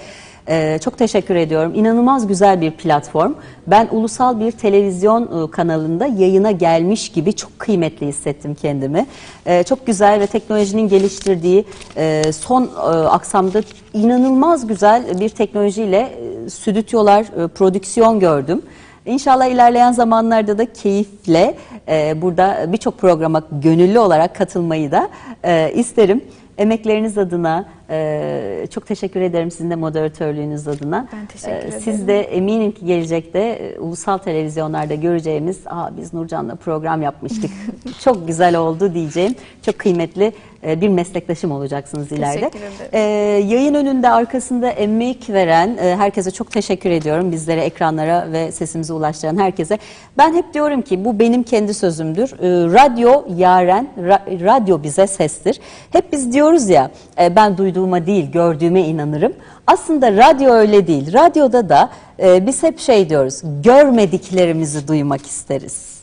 [0.48, 1.72] e, çok teşekkür ediyorum.
[1.74, 3.32] İnanılmaz güzel bir platform.
[3.66, 9.06] Ben ulusal bir televizyon e, kanalında yayına gelmiş gibi çok kıymetli hissettim kendimi.
[9.46, 11.64] E, çok güzel ve teknolojinin geliştirdiği
[11.96, 15.98] e, son e, aksamda inanılmaz güzel bir teknolojiyle
[16.46, 18.62] e, stüdyolar, e, prodüksiyon gördüm.
[19.06, 21.54] İnşallah ilerleyen zamanlarda da keyifle
[21.88, 25.08] e, burada birçok programa gönüllü olarak katılmayı da
[25.44, 26.24] e, isterim.
[26.58, 31.08] Emekleriniz adına e, çok teşekkür ederim sizin de moderatörlüğünüz adına.
[31.12, 31.80] Ben teşekkür ederim.
[31.80, 37.50] Siz de eminim ki gelecekte e, ulusal televizyonlarda göreceğimiz, Aa, biz Nurcan'la program yapmıştık,
[38.00, 39.34] çok güzel oldu diyeceğim.
[39.62, 40.32] Çok kıymetli
[40.66, 42.50] e, bir meslektaşım olacaksınız ileride.
[42.92, 43.00] E,
[43.46, 47.32] yayın önünde arkasında emek veren e, herkese çok teşekkür ediyorum.
[47.32, 49.78] Bizlere ekranlara ve sesimizi ulaştıran herkese.
[50.18, 52.32] Ben hep diyorum ki bu benim kendi sözümdür.
[52.32, 55.60] E, radyo yaren, ra- radyo bize sestir.
[55.90, 56.90] Hep biz diyoruz ya
[57.20, 59.32] e, ben duyduğuma değil gördüğüme inanırım.
[59.66, 61.12] Aslında radyo öyle değil.
[61.12, 61.90] Radyoda da
[62.22, 65.95] e, biz hep şey diyoruz görmediklerimizi duymak isteriz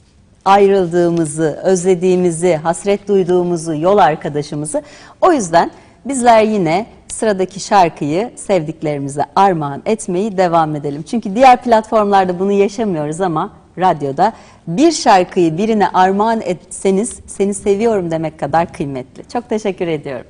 [0.46, 4.82] ayrıldığımızı, özlediğimizi, hasret duyduğumuzu, yol arkadaşımızı.
[5.22, 5.72] O yüzden
[6.06, 11.04] bizler yine sıradaki şarkıyı sevdiklerimize armağan etmeyi devam edelim.
[11.04, 14.34] Çünkü diğer platformlarda bunu yaşamıyoruz ama radyoda
[14.68, 19.30] bir şarkıyı birine armağan etseniz seni seviyorum demek kadar kıymetli.
[19.34, 20.28] Çok teşekkür ediyorum.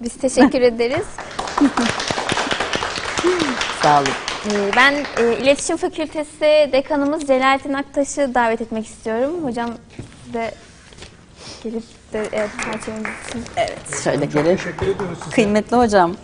[0.00, 1.06] biz teşekkür ederiz.
[3.82, 4.31] Sağ olun.
[4.46, 9.44] Ee, Ben e, İletişim Fakültesi Dekanımız Celalettin Aktaş'ı davet etmek istiyorum.
[9.44, 9.70] Hocam
[10.32, 10.54] de
[11.64, 11.82] gelip
[12.12, 13.42] de evet, parçamız için.
[14.04, 14.56] Şöyle gelin.
[14.56, 15.34] Teşekkür ediyoruz size.
[15.34, 16.16] Kıymetli hocam.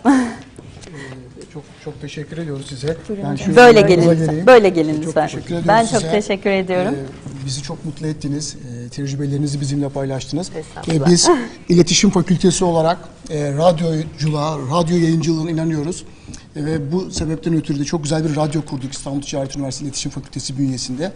[1.53, 2.97] Çok çok teşekkür ediyoruz size.
[3.23, 4.47] Yani şöyle Böyle gelin lütfen.
[4.47, 5.27] Böyle gelin Çok lütfen.
[5.27, 6.11] ediyoruz Ben çok size.
[6.11, 6.95] teşekkür ediyorum.
[6.95, 8.55] Ee, bizi çok mutlu ettiniz.
[8.55, 10.51] Ee, tecrübelerinizi bizimle paylaştınız.
[10.87, 11.29] Ve biz
[11.69, 12.97] iletişim fakültesi olarak
[13.29, 16.05] e, radyoculuğa, radyo yayıncılığına inanıyoruz.
[16.59, 20.11] E, ve bu sebepten ötürü de çok güzel bir radyo kurduk İstanbul Ticaret Üniversitesi İletişim
[20.11, 21.11] Fakültesi bünyesinde.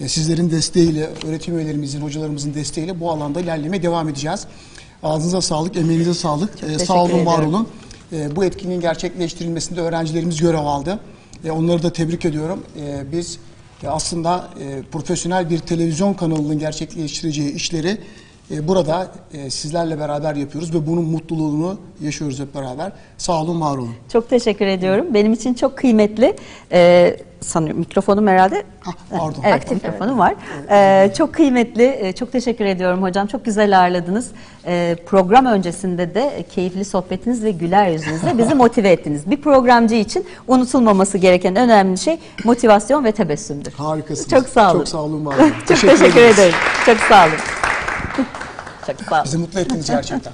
[0.00, 4.46] E, sizlerin desteğiyle, öğretim üyelerimizin, hocalarımızın desteğiyle bu alanda ilerlemeye devam edeceğiz.
[5.02, 6.50] Ağzınıza sağlık, emeğinize sağlık.
[6.50, 7.68] E, teşekkür sağ olun, var olun.
[8.12, 11.00] E, bu etkinliğin gerçekleştirilmesinde öğrencilerimiz görev aldı.
[11.44, 12.62] E, onları da tebrik ediyorum.
[12.80, 13.38] E, biz
[13.82, 17.98] e, aslında e, profesyonel bir televizyon kanalının gerçekleştireceği işleri e,
[18.50, 22.92] burada e, sizlerle beraber yapıyoruz ve bunun mutluluğunu yaşıyoruz hep beraber.
[23.18, 23.94] Sağ olun, var olun.
[24.12, 25.06] Çok teşekkür ediyorum.
[25.14, 26.36] Benim için çok kıymetli.
[26.72, 28.62] Ee, sanıyorum mikrofonum herhalde.
[28.80, 29.42] Hah, pardon.
[29.44, 30.34] Evet, Aktif, mikrofonum var.
[30.70, 31.98] Ee, çok kıymetli.
[32.00, 33.26] Ee, çok teşekkür ediyorum hocam.
[33.26, 34.30] Çok güzel ağırladınız.
[34.66, 39.30] Ee, program öncesinde de keyifli sohbetiniz ve güler yüzünüzle bizi motive ettiniz.
[39.30, 43.72] Bir programcı için unutulmaması gereken önemli şey motivasyon ve tebessümdür.
[43.72, 44.30] Harikasınız.
[44.30, 44.78] Çok sağ olun.
[44.78, 45.52] Çok sağ olun, var olun.
[45.68, 46.38] Çok teşekkür, ederiz.
[46.38, 46.54] ederim.
[46.86, 47.34] Çok sağ olun.
[48.86, 49.24] Çok sağ.
[49.24, 50.32] Bizi mutlu ettiniz gerçekten.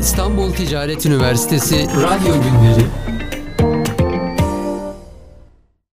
[0.00, 2.86] İstanbul Ticaret Üniversitesi Radyo Günleri